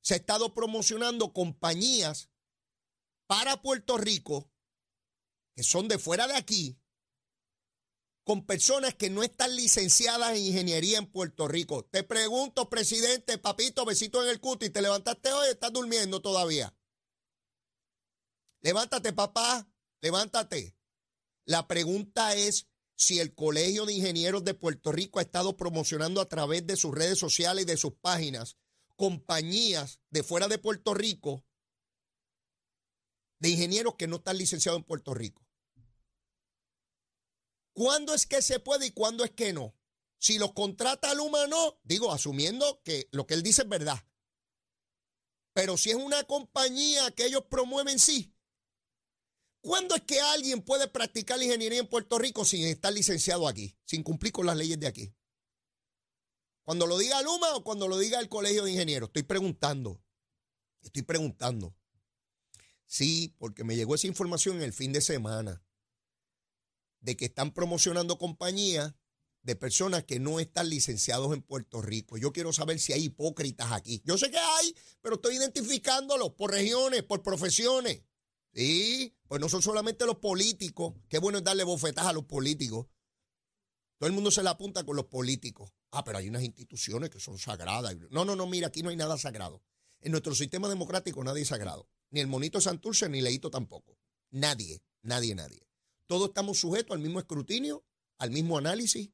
se 0.00 0.14
ha 0.14 0.16
estado 0.16 0.54
promocionando 0.54 1.34
compañías 1.34 2.30
para 3.26 3.60
Puerto 3.60 3.98
Rico, 3.98 4.50
que 5.54 5.62
son 5.62 5.88
de 5.88 5.98
fuera 5.98 6.26
de 6.26 6.36
aquí, 6.36 6.78
con 8.28 8.44
personas 8.44 8.94
que 8.94 9.08
no 9.08 9.22
están 9.22 9.56
licenciadas 9.56 10.36
en 10.36 10.44
ingeniería 10.44 10.98
en 10.98 11.06
Puerto 11.06 11.48
Rico. 11.48 11.86
Te 11.86 12.02
pregunto, 12.02 12.68
presidente, 12.68 13.38
papito, 13.38 13.86
besito 13.86 14.22
en 14.22 14.28
el 14.28 14.38
cuti, 14.38 14.68
¿te 14.68 14.82
levantaste 14.82 15.32
hoy? 15.32 15.48
¿Estás 15.48 15.72
durmiendo 15.72 16.20
todavía? 16.20 16.76
Levántate, 18.60 19.14
papá, 19.14 19.66
levántate. 20.02 20.76
La 21.46 21.66
pregunta 21.66 22.34
es, 22.34 22.68
si 22.96 23.18
el 23.18 23.34
Colegio 23.34 23.86
de 23.86 23.94
Ingenieros 23.94 24.44
de 24.44 24.52
Puerto 24.52 24.92
Rico 24.92 25.20
ha 25.20 25.22
estado 25.22 25.56
promocionando 25.56 26.20
a 26.20 26.28
través 26.28 26.66
de 26.66 26.76
sus 26.76 26.94
redes 26.94 27.18
sociales 27.18 27.62
y 27.62 27.66
de 27.66 27.78
sus 27.78 27.94
páginas 27.94 28.58
compañías 28.96 30.00
de 30.10 30.22
fuera 30.22 30.48
de 30.48 30.58
Puerto 30.58 30.92
Rico 30.92 31.46
de 33.38 33.48
ingenieros 33.48 33.94
que 33.94 34.06
no 34.06 34.16
están 34.16 34.36
licenciados 34.36 34.80
en 34.80 34.84
Puerto 34.84 35.14
Rico. 35.14 35.47
¿Cuándo 37.78 38.12
es 38.12 38.26
que 38.26 38.42
se 38.42 38.58
puede 38.58 38.86
y 38.86 38.90
cuándo 38.90 39.22
es 39.22 39.30
que 39.30 39.52
no? 39.52 39.72
Si 40.18 40.36
los 40.36 40.52
contrata 40.52 41.14
Luma 41.14 41.46
no, 41.46 41.78
digo, 41.84 42.12
asumiendo 42.12 42.82
que 42.82 43.08
lo 43.12 43.24
que 43.24 43.34
él 43.34 43.44
dice 43.44 43.62
es 43.62 43.68
verdad. 43.68 44.04
Pero 45.52 45.76
si 45.76 45.90
es 45.90 45.94
una 45.94 46.24
compañía 46.24 47.12
que 47.12 47.26
ellos 47.26 47.44
promueven, 47.48 48.00
sí, 48.00 48.34
¿Cuándo 49.60 49.94
es 49.94 50.02
que 50.02 50.20
alguien 50.20 50.62
puede 50.62 50.88
practicar 50.88 51.38
la 51.38 51.44
ingeniería 51.44 51.78
en 51.78 51.86
Puerto 51.86 52.18
Rico 52.18 52.44
sin 52.44 52.66
estar 52.66 52.92
licenciado 52.92 53.46
aquí, 53.46 53.76
sin 53.84 54.02
cumplir 54.02 54.32
con 54.32 54.46
las 54.46 54.56
leyes 54.56 54.80
de 54.80 54.88
aquí? 54.88 55.14
¿Cuando 56.64 56.84
lo 56.84 56.98
diga 56.98 57.22
Luma 57.22 57.54
o 57.54 57.62
cuando 57.62 57.86
lo 57.86 57.96
diga 57.98 58.18
el 58.18 58.28
Colegio 58.28 58.64
de 58.64 58.72
Ingenieros? 58.72 59.10
Estoy 59.10 59.22
preguntando. 59.22 60.02
Estoy 60.82 61.02
preguntando. 61.02 61.76
Sí, 62.86 63.36
porque 63.38 63.62
me 63.62 63.76
llegó 63.76 63.94
esa 63.94 64.08
información 64.08 64.62
el 64.62 64.72
fin 64.72 64.92
de 64.92 65.00
semana 65.00 65.62
de 67.00 67.16
que 67.16 67.26
están 67.26 67.52
promocionando 67.52 68.18
compañías 68.18 68.94
de 69.42 69.56
personas 69.56 70.04
que 70.04 70.18
no 70.18 70.40
están 70.40 70.68
licenciados 70.68 71.32
en 71.32 71.42
Puerto 71.42 71.80
Rico. 71.80 72.18
Yo 72.18 72.32
quiero 72.32 72.52
saber 72.52 72.78
si 72.78 72.92
hay 72.92 73.04
hipócritas 73.04 73.72
aquí. 73.72 74.02
Yo 74.04 74.18
sé 74.18 74.30
que 74.30 74.38
hay, 74.38 74.74
pero 75.00 75.14
estoy 75.14 75.36
identificándolos 75.36 76.32
por 76.34 76.50
regiones, 76.50 77.02
por 77.02 77.22
profesiones. 77.22 78.02
Sí, 78.52 79.14
pues 79.26 79.40
no 79.40 79.48
son 79.48 79.62
solamente 79.62 80.04
los 80.06 80.16
políticos. 80.16 80.94
Qué 81.08 81.18
bueno 81.18 81.38
es 81.38 81.44
darle 81.44 81.64
bofetadas 81.64 82.10
a 82.10 82.12
los 82.12 82.24
políticos. 82.24 82.88
Todo 83.98 84.08
el 84.08 84.14
mundo 84.14 84.30
se 84.30 84.42
la 84.42 84.50
apunta 84.50 84.84
con 84.84 84.96
los 84.96 85.06
políticos. 85.06 85.72
Ah, 85.90 86.04
pero 86.04 86.18
hay 86.18 86.28
unas 86.28 86.42
instituciones 86.42 87.10
que 87.10 87.20
son 87.20 87.38
sagradas. 87.38 87.96
No, 88.10 88.24
no, 88.24 88.36
no, 88.36 88.46
mira, 88.46 88.68
aquí 88.68 88.82
no 88.82 88.90
hay 88.90 88.96
nada 88.96 89.16
sagrado. 89.18 89.62
En 90.00 90.12
nuestro 90.12 90.34
sistema 90.34 90.68
democrático 90.68 91.22
nadie 91.24 91.42
es 91.42 91.48
sagrado. 91.48 91.88
Ni 92.10 92.20
el 92.20 92.26
monito 92.26 92.60
Santurce 92.60 93.08
ni 93.08 93.20
Leito 93.20 93.50
tampoco. 93.50 93.98
Nadie, 94.30 94.82
nadie, 95.02 95.34
nadie. 95.34 95.67
Todos 96.08 96.28
estamos 96.28 96.58
sujetos 96.58 96.96
al 96.96 97.02
mismo 97.02 97.18
escrutinio, 97.18 97.84
al 98.18 98.30
mismo 98.30 98.56
análisis 98.56 99.10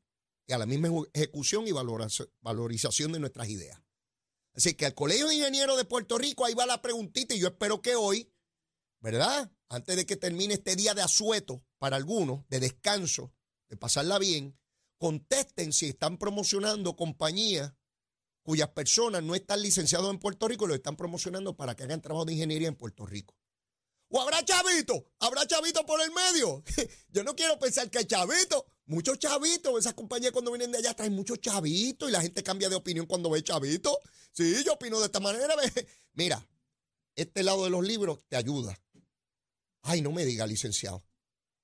y 0.46 0.52
a 0.52 0.58
la 0.58 0.64
misma 0.64 0.88
ejecución 1.12 1.66
y 1.66 1.72
valorización 1.72 3.12
de 3.12 3.18
nuestras 3.18 3.48
ideas. 3.48 3.82
Así 4.54 4.74
que 4.74 4.86
al 4.86 4.94
Colegio 4.94 5.26
de 5.26 5.34
Ingenieros 5.34 5.76
de 5.76 5.84
Puerto 5.84 6.16
Rico, 6.16 6.44
ahí 6.44 6.54
va 6.54 6.66
la 6.66 6.80
preguntita 6.80 7.34
y 7.34 7.40
yo 7.40 7.48
espero 7.48 7.82
que 7.82 7.96
hoy, 7.96 8.32
¿verdad? 9.00 9.50
Antes 9.68 9.96
de 9.96 10.06
que 10.06 10.16
termine 10.16 10.54
este 10.54 10.76
día 10.76 10.94
de 10.94 11.02
asueto 11.02 11.64
para 11.78 11.96
algunos, 11.96 12.48
de 12.48 12.60
descanso, 12.60 13.34
de 13.68 13.76
pasarla 13.76 14.20
bien, 14.20 14.56
contesten 14.98 15.72
si 15.72 15.86
están 15.86 16.16
promocionando 16.16 16.94
compañías 16.94 17.74
cuyas 18.44 18.68
personas 18.68 19.24
no 19.24 19.34
están 19.34 19.62
licenciados 19.62 20.10
en 20.10 20.20
Puerto 20.20 20.46
Rico 20.46 20.66
y 20.66 20.68
lo 20.68 20.74
están 20.74 20.96
promocionando 20.96 21.56
para 21.56 21.74
que 21.74 21.82
hagan 21.82 22.00
trabajo 22.00 22.24
de 22.24 22.34
ingeniería 22.34 22.68
en 22.68 22.76
Puerto 22.76 23.04
Rico. 23.04 23.34
¿O 24.16 24.20
habrá 24.20 24.44
chavito? 24.44 25.08
¿Habrá 25.18 25.44
chavito 25.44 25.84
por 25.84 26.00
el 26.00 26.12
medio? 26.12 26.62
Yo 27.10 27.24
no 27.24 27.34
quiero 27.34 27.58
pensar 27.58 27.90
que 27.90 27.98
hay 27.98 28.04
chavito. 28.04 28.64
Muchos 28.86 29.18
chavitos. 29.18 29.76
Esas 29.76 29.94
compañías 29.94 30.30
cuando 30.30 30.52
vienen 30.52 30.70
de 30.70 30.78
allá 30.78 30.94
traen 30.94 31.14
muchos 31.14 31.40
chavitos 31.40 32.08
y 32.08 32.12
la 32.12 32.20
gente 32.20 32.44
cambia 32.44 32.68
de 32.68 32.76
opinión 32.76 33.06
cuando 33.06 33.28
ve 33.28 33.42
chavito. 33.42 33.98
Sí, 34.30 34.62
yo 34.64 34.74
opino 34.74 35.00
de 35.00 35.06
esta 35.06 35.18
manera. 35.18 35.56
Mira, 36.12 36.46
este 37.16 37.42
lado 37.42 37.64
de 37.64 37.70
los 37.70 37.84
libros 37.84 38.20
te 38.28 38.36
ayuda. 38.36 38.80
Ay, 39.82 40.00
no 40.00 40.12
me 40.12 40.24
diga, 40.24 40.46
licenciado. 40.46 41.04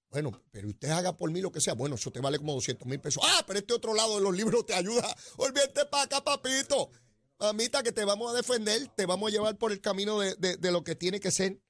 Bueno, 0.08 0.42
pero 0.50 0.70
usted 0.70 0.90
haga 0.90 1.16
por 1.16 1.30
mí 1.30 1.40
lo 1.40 1.52
que 1.52 1.60
sea. 1.60 1.74
Bueno, 1.74 1.94
eso 1.94 2.10
te 2.10 2.18
vale 2.18 2.38
como 2.38 2.54
200 2.54 2.84
mil 2.88 2.98
pesos. 2.98 3.22
Ah, 3.24 3.44
pero 3.46 3.60
este 3.60 3.74
otro 3.74 3.94
lado 3.94 4.16
de 4.16 4.22
los 4.22 4.36
libros 4.36 4.66
te 4.66 4.74
ayuda. 4.74 5.16
Olvídate 5.36 5.86
para 5.86 6.02
acá, 6.02 6.24
papito. 6.24 6.90
Mamita, 7.38 7.84
que 7.84 7.92
te 7.92 8.04
vamos 8.04 8.32
a 8.32 8.36
defender, 8.36 8.88
te 8.96 9.06
vamos 9.06 9.28
a 9.28 9.30
llevar 9.30 9.56
por 9.56 9.70
el 9.70 9.80
camino 9.80 10.18
de, 10.18 10.34
de 10.34 10.72
lo 10.72 10.82
que 10.82 10.96
tiene 10.96 11.20
que 11.20 11.30
ser. 11.30 11.60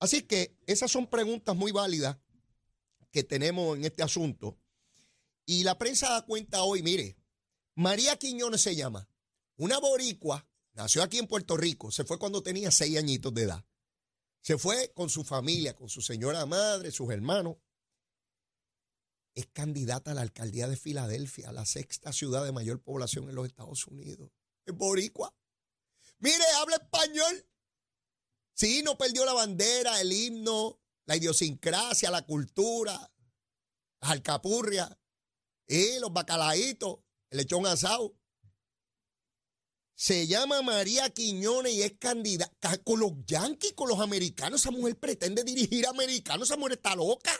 Así 0.00 0.22
que 0.22 0.56
esas 0.66 0.90
son 0.90 1.08
preguntas 1.08 1.56
muy 1.56 1.72
válidas 1.72 2.18
que 3.10 3.24
tenemos 3.24 3.76
en 3.76 3.84
este 3.84 4.02
asunto. 4.02 4.58
Y 5.44 5.64
la 5.64 5.78
prensa 5.78 6.10
da 6.10 6.24
cuenta 6.24 6.62
hoy, 6.62 6.82
mire, 6.82 7.16
María 7.74 8.16
Quiñones 8.16 8.60
se 8.60 8.76
llama, 8.76 9.08
una 9.56 9.78
boricua, 9.78 10.46
nació 10.74 11.02
aquí 11.02 11.18
en 11.18 11.26
Puerto 11.26 11.56
Rico, 11.56 11.90
se 11.90 12.04
fue 12.04 12.18
cuando 12.18 12.42
tenía 12.42 12.70
seis 12.70 12.98
añitos 12.98 13.32
de 13.34 13.42
edad. 13.42 13.64
Se 14.40 14.58
fue 14.58 14.92
con 14.94 15.10
su 15.10 15.24
familia, 15.24 15.74
con 15.74 15.88
su 15.88 16.00
señora 16.00 16.46
madre, 16.46 16.90
sus 16.90 17.10
hermanos, 17.10 17.56
es 19.38 19.46
candidata 19.46 20.10
a 20.10 20.14
la 20.14 20.22
alcaldía 20.22 20.66
de 20.66 20.76
Filadelfia, 20.76 21.52
la 21.52 21.64
sexta 21.64 22.12
ciudad 22.12 22.44
de 22.44 22.50
mayor 22.50 22.80
población 22.80 23.28
en 23.28 23.36
los 23.36 23.46
Estados 23.46 23.86
Unidos. 23.86 24.32
Es 24.66 24.74
boricua. 24.74 25.32
Mire, 26.18 26.42
habla 26.56 26.74
español. 26.74 27.46
Sí, 28.58 28.82
no 28.82 28.98
perdió 28.98 29.24
la 29.24 29.34
bandera, 29.34 30.00
el 30.00 30.12
himno, 30.12 30.80
la 31.06 31.16
idiosincrasia, 31.16 32.10
la 32.10 32.26
cultura, 32.26 32.92
las 34.00 34.10
alcapurrias, 34.10 34.90
y 35.68 36.00
los 36.00 36.12
bacalaitos, 36.12 36.98
el 37.30 37.38
lechón 37.38 37.66
asado. 37.66 38.16
Se 39.94 40.26
llama 40.26 40.60
María 40.62 41.08
Quiñones 41.10 41.72
y 41.72 41.82
es 41.82 41.98
candidata 42.00 42.78
con 42.78 42.98
los 42.98 43.12
yanquis, 43.26 43.74
con 43.74 43.88
los 43.88 44.00
americanos. 44.00 44.60
Esa 44.60 44.72
mujer 44.72 44.98
pretende 44.98 45.44
dirigir 45.44 45.86
a 45.86 45.90
americanos. 45.90 46.48
Esa 46.48 46.56
mujer 46.56 46.72
está 46.72 46.96
loca. 46.96 47.32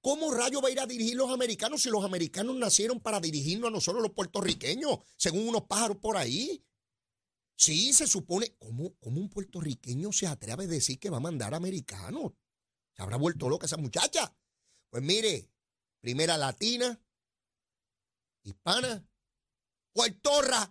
¿Cómo 0.00 0.34
rayo 0.34 0.60
va 0.60 0.68
a 0.68 0.72
ir 0.72 0.80
a 0.80 0.86
dirigir 0.86 1.14
los 1.14 1.30
americanos 1.30 1.82
si 1.82 1.90
los 1.90 2.04
americanos 2.04 2.56
nacieron 2.56 2.98
para 2.98 3.20
dirigirnos 3.20 3.68
a 3.68 3.72
nosotros 3.72 4.02
los 4.02 4.14
puertorriqueños, 4.14 4.98
según 5.16 5.46
unos 5.46 5.62
pájaros 5.68 5.98
por 5.98 6.16
ahí? 6.16 6.64
Sí, 7.60 7.92
se 7.92 8.06
supone, 8.06 8.56
¿cómo, 8.58 8.96
un 9.02 9.28
puertorriqueño 9.28 10.12
se 10.12 10.26
atreve 10.26 10.64
a 10.64 10.66
decir 10.66 10.98
que 10.98 11.10
va 11.10 11.18
a 11.18 11.20
mandar 11.20 11.54
americanos? 11.54 12.32
¿Se 12.96 13.02
habrá 13.02 13.18
vuelto 13.18 13.50
loca 13.50 13.66
esa 13.66 13.76
muchacha? 13.76 14.34
Pues 14.88 15.02
mire, 15.02 15.52
primera 16.00 16.38
latina, 16.38 16.98
hispana, 18.44 19.06
puertorra, 19.92 20.70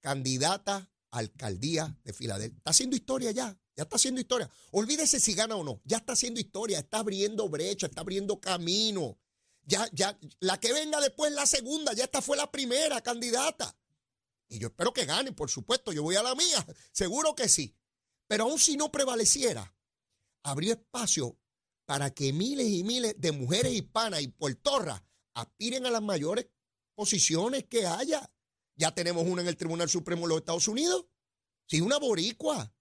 candidata 0.00 0.88
a 1.10 1.18
alcaldía 1.18 1.98
de 2.04 2.12
Filadelfia. 2.12 2.56
Está 2.56 2.70
haciendo 2.70 2.94
historia 2.94 3.32
ya. 3.32 3.58
Ya 3.74 3.82
está 3.82 3.96
haciendo 3.96 4.20
historia. 4.20 4.48
Olvídese 4.70 5.18
si 5.18 5.34
gana 5.34 5.56
o 5.56 5.64
no. 5.64 5.82
Ya 5.84 5.96
está 5.96 6.12
haciendo 6.12 6.38
historia. 6.38 6.78
Está 6.78 7.00
abriendo 7.00 7.48
brecha, 7.48 7.88
está 7.88 8.02
abriendo 8.02 8.40
camino. 8.40 9.18
Ya, 9.64 9.88
ya, 9.92 10.16
la 10.38 10.60
que 10.60 10.72
venga 10.72 11.00
después 11.00 11.32
es 11.32 11.36
la 11.36 11.46
segunda. 11.46 11.94
Ya 11.94 12.04
esta 12.04 12.22
fue 12.22 12.36
la 12.36 12.48
primera 12.52 13.00
candidata. 13.00 13.76
Y 14.48 14.58
yo 14.58 14.68
espero 14.68 14.92
que 14.92 15.04
gane, 15.04 15.32
por 15.32 15.50
supuesto. 15.50 15.92
Yo 15.92 16.02
voy 16.02 16.16
a 16.16 16.22
la 16.22 16.34
mía. 16.34 16.66
Seguro 16.92 17.34
que 17.34 17.48
sí. 17.48 17.76
Pero 18.28 18.44
aún 18.44 18.58
si 18.58 18.76
no 18.76 18.90
prevaleciera, 18.90 19.74
abrió 20.42 20.72
espacio 20.72 21.38
para 21.84 22.12
que 22.12 22.32
miles 22.32 22.66
y 22.66 22.82
miles 22.82 23.14
de 23.18 23.32
mujeres 23.32 23.72
hispanas 23.72 24.20
y 24.20 24.28
puertorras 24.28 25.02
aspiren 25.34 25.86
a 25.86 25.90
las 25.90 26.02
mayores 26.02 26.48
posiciones 26.94 27.64
que 27.64 27.86
haya. 27.86 28.30
Ya 28.74 28.94
tenemos 28.94 29.26
una 29.26 29.42
en 29.42 29.48
el 29.48 29.56
Tribunal 29.56 29.88
Supremo 29.88 30.22
de 30.22 30.28
los 30.28 30.38
Estados 30.38 30.68
Unidos. 30.68 31.06
Sí, 31.66 31.80
una 31.80 31.98
boricua. 31.98 32.72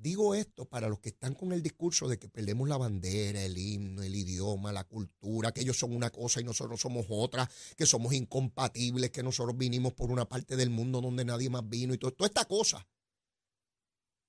Digo 0.00 0.32
esto 0.36 0.64
para 0.64 0.88
los 0.88 1.00
que 1.00 1.08
están 1.08 1.34
con 1.34 1.52
el 1.52 1.60
discurso 1.60 2.06
de 2.06 2.20
que 2.20 2.28
perdemos 2.28 2.68
la 2.68 2.76
bandera, 2.76 3.42
el 3.42 3.58
himno, 3.58 4.04
el 4.04 4.14
idioma, 4.14 4.70
la 4.70 4.84
cultura, 4.84 5.50
que 5.50 5.62
ellos 5.62 5.76
son 5.76 5.94
una 5.94 6.10
cosa 6.10 6.40
y 6.40 6.44
nosotros 6.44 6.80
somos 6.80 7.06
otra, 7.08 7.50
que 7.76 7.84
somos 7.84 8.12
incompatibles, 8.12 9.10
que 9.10 9.24
nosotros 9.24 9.58
vinimos 9.58 9.94
por 9.94 10.12
una 10.12 10.28
parte 10.28 10.54
del 10.54 10.70
mundo 10.70 11.00
donde 11.00 11.24
nadie 11.24 11.50
más 11.50 11.68
vino 11.68 11.94
y 11.94 11.98
todo, 11.98 12.12
toda 12.12 12.28
esta 12.28 12.44
cosa. 12.44 12.86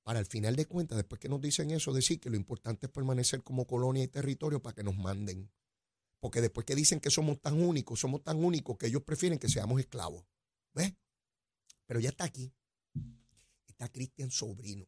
Para 0.01 0.19
el 0.19 0.25
final 0.25 0.55
de 0.55 0.65
cuentas, 0.65 0.97
después 0.97 1.21
que 1.21 1.29
nos 1.29 1.39
dicen 1.39 1.69
eso, 1.69 1.93
decir 1.93 2.19
que 2.19 2.31
lo 2.31 2.35
importante 2.35 2.87
es 2.87 2.91
permanecer 2.91 3.43
como 3.43 3.67
colonia 3.67 4.01
y 4.01 4.07
territorio 4.07 4.63
para 4.63 4.73
que 4.73 4.83
nos 4.83 4.97
manden. 4.97 5.51
Porque 6.19 6.41
después 6.41 6.65
que 6.65 6.73
dicen 6.73 6.99
que 6.99 7.11
somos 7.11 7.39
tan 7.41 7.61
únicos, 7.61 7.99
somos 7.99 8.23
tan 8.23 8.43
únicos 8.43 8.75
que 8.75 8.87
ellos 8.87 9.03
prefieren 9.03 9.37
que 9.37 9.47
seamos 9.47 9.79
esclavos. 9.79 10.25
¿Ves? 10.73 10.95
Pero 11.85 11.99
ya 11.99 12.09
está 12.09 12.23
aquí. 12.23 12.51
Está 13.67 13.87
Cristian 13.89 14.31
Sobrino 14.31 14.87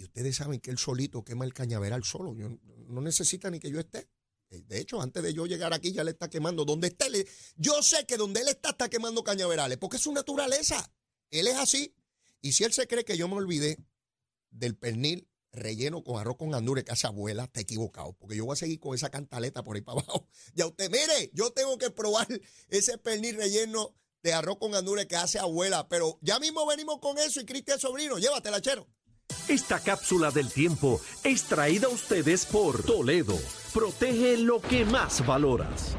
y 0.00 0.04
ustedes 0.04 0.36
saben 0.36 0.60
que 0.60 0.70
él 0.70 0.78
solito 0.78 1.22
quema 1.22 1.44
el 1.44 1.52
cañaveral 1.52 2.04
solo. 2.04 2.32
no 2.32 3.00
necesita 3.02 3.50
ni 3.50 3.60
que 3.60 3.70
yo 3.70 3.78
esté. 3.78 4.08
Eh, 4.48 4.62
de 4.66 4.80
hecho, 4.80 5.02
antes 5.02 5.22
de 5.22 5.34
yo 5.34 5.44
llegar 5.44 5.74
aquí 5.74 5.92
ya 5.92 6.02
le 6.04 6.12
está 6.12 6.30
quemando. 6.30 6.64
Donde 6.64 6.88
esté, 6.88 7.04
yo 7.56 7.82
sé 7.82 8.06
que 8.06 8.16
donde 8.16 8.40
él 8.40 8.48
está 8.48 8.70
está 8.70 8.88
quemando 8.88 9.22
cañaverales, 9.22 9.76
porque 9.76 9.98
es 9.98 10.02
su 10.02 10.14
naturaleza. 10.14 10.90
Él 11.28 11.46
es 11.46 11.56
así. 11.56 11.94
Y 12.40 12.52
si 12.52 12.64
él 12.64 12.72
se 12.72 12.86
cree 12.86 13.04
que 13.04 13.18
yo 13.18 13.28
me 13.28 13.34
olvidé 13.34 13.76
del 14.48 14.74
pernil 14.74 15.28
relleno 15.52 16.02
con 16.02 16.18
arroz 16.18 16.38
con 16.38 16.54
andure 16.54 16.82
que 16.82 16.92
hace 16.92 17.06
abuela, 17.06 17.44
está 17.44 17.60
equivocado, 17.60 18.14
porque 18.14 18.36
yo 18.36 18.46
voy 18.46 18.54
a 18.54 18.56
seguir 18.56 18.80
con 18.80 18.94
esa 18.94 19.10
cantaleta 19.10 19.62
por 19.62 19.76
ahí 19.76 19.82
para 19.82 20.00
abajo. 20.00 20.30
Ya 20.54 20.66
usted, 20.66 20.90
mire, 20.90 21.30
yo 21.34 21.50
tengo 21.50 21.76
que 21.76 21.90
probar 21.90 22.26
ese 22.68 22.96
pernil 22.96 23.36
relleno 23.36 23.94
de 24.22 24.32
arroz 24.32 24.56
con 24.56 24.74
andure 24.74 25.06
que 25.06 25.16
hace 25.16 25.38
abuela, 25.38 25.88
pero 25.90 26.18
ya 26.22 26.38
mismo 26.38 26.66
venimos 26.66 27.00
con 27.00 27.18
eso 27.18 27.42
y 27.42 27.44
Cristian 27.44 27.78
Sobrino, 27.78 28.16
llévatela, 28.16 28.62
chero. 28.62 28.88
Esta 29.48 29.80
cápsula 29.80 30.30
del 30.30 30.52
tiempo 30.52 31.00
es 31.24 31.44
traída 31.44 31.86
a 31.86 31.90
ustedes 31.90 32.46
por 32.46 32.82
Toledo. 32.82 33.38
Protege 33.72 34.36
lo 34.36 34.60
que 34.60 34.84
más 34.84 35.24
valoras. 35.26 35.96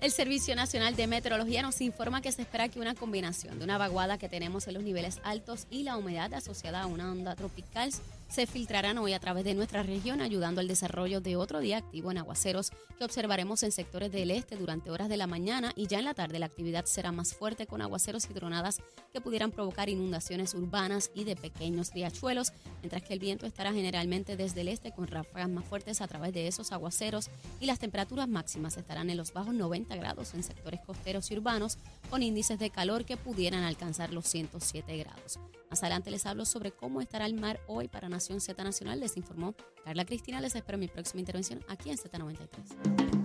El 0.00 0.10
Servicio 0.12 0.56
Nacional 0.56 0.96
de 0.96 1.06
Meteorología 1.06 1.60
nos 1.60 1.80
informa 1.82 2.22
que 2.22 2.32
se 2.32 2.42
espera 2.42 2.70
que 2.70 2.80
una 2.80 2.94
combinación 2.94 3.58
de 3.58 3.64
una 3.64 3.76
vaguada 3.76 4.16
que 4.16 4.30
tenemos 4.30 4.66
en 4.66 4.74
los 4.74 4.82
niveles 4.82 5.20
altos 5.24 5.66
y 5.70 5.82
la 5.82 5.98
humedad 5.98 6.32
asociada 6.32 6.80
a 6.82 6.86
una 6.86 7.12
onda 7.12 7.34
tropical 7.34 7.92
se 8.30 8.46
filtrarán 8.46 8.96
hoy 8.98 9.12
a 9.12 9.18
través 9.18 9.44
de 9.44 9.54
nuestra 9.54 9.82
región, 9.82 10.20
ayudando 10.20 10.60
al 10.60 10.68
desarrollo 10.68 11.20
de 11.20 11.34
otro 11.34 11.58
día 11.58 11.78
activo 11.78 12.12
en 12.12 12.18
aguaceros 12.18 12.70
que 12.96 13.04
observaremos 13.04 13.64
en 13.64 13.72
sectores 13.72 14.12
del 14.12 14.30
este 14.30 14.56
durante 14.56 14.90
horas 14.90 15.08
de 15.08 15.16
la 15.16 15.26
mañana 15.26 15.72
y 15.74 15.88
ya 15.88 15.98
en 15.98 16.04
la 16.04 16.14
tarde 16.14 16.38
la 16.38 16.46
actividad 16.46 16.84
será 16.84 17.10
más 17.10 17.34
fuerte 17.34 17.66
con 17.66 17.82
aguaceros 17.82 18.30
y 18.30 18.34
tronadas 18.34 18.78
que 19.12 19.20
pudieran 19.20 19.50
provocar 19.50 19.88
inundaciones 19.88 20.54
urbanas 20.54 21.10
y 21.12 21.24
de 21.24 21.34
pequeños 21.34 21.92
riachuelos, 21.92 22.52
mientras 22.82 23.02
que 23.02 23.14
el 23.14 23.18
viento 23.18 23.46
estará 23.46 23.72
generalmente 23.72 24.36
desde 24.36 24.60
el 24.60 24.68
este 24.68 24.92
con 24.92 25.08
ráfagas 25.08 25.48
más 25.48 25.64
fuertes 25.64 26.00
a 26.00 26.06
través 26.06 26.32
de 26.32 26.46
esos 26.46 26.70
aguaceros 26.70 27.30
y 27.58 27.66
las 27.66 27.80
temperaturas 27.80 28.28
máximas 28.28 28.76
estarán 28.76 29.10
en 29.10 29.16
los 29.16 29.32
bajos 29.32 29.54
90 29.54 29.96
grados 29.96 30.34
en 30.34 30.44
sectores 30.44 30.80
costeros 30.86 31.28
y 31.32 31.36
urbanos 31.36 31.78
con 32.08 32.22
índices 32.22 32.60
de 32.60 32.70
calor 32.70 33.04
que 33.04 33.16
pudieran 33.16 33.64
alcanzar 33.64 34.12
los 34.12 34.26
107 34.26 34.96
grados. 34.98 35.40
Más 35.70 35.82
adelante 35.84 36.10
les 36.10 36.26
hablo 36.26 36.44
sobre 36.44 36.72
cómo 36.72 37.00
estará 37.00 37.26
el 37.26 37.34
mar 37.34 37.60
hoy 37.68 37.86
para 37.86 38.08
Nación 38.08 38.40
Z 38.40 38.62
Nacional. 38.64 38.98
Les 38.98 39.16
informó 39.16 39.54
Carla 39.84 40.04
Cristina. 40.04 40.40
Les 40.40 40.56
espero 40.56 40.78
mi 40.78 40.88
próxima 40.88 41.20
intervención 41.20 41.64
aquí 41.68 41.90
en 41.90 41.96
Z93. 41.96 43.19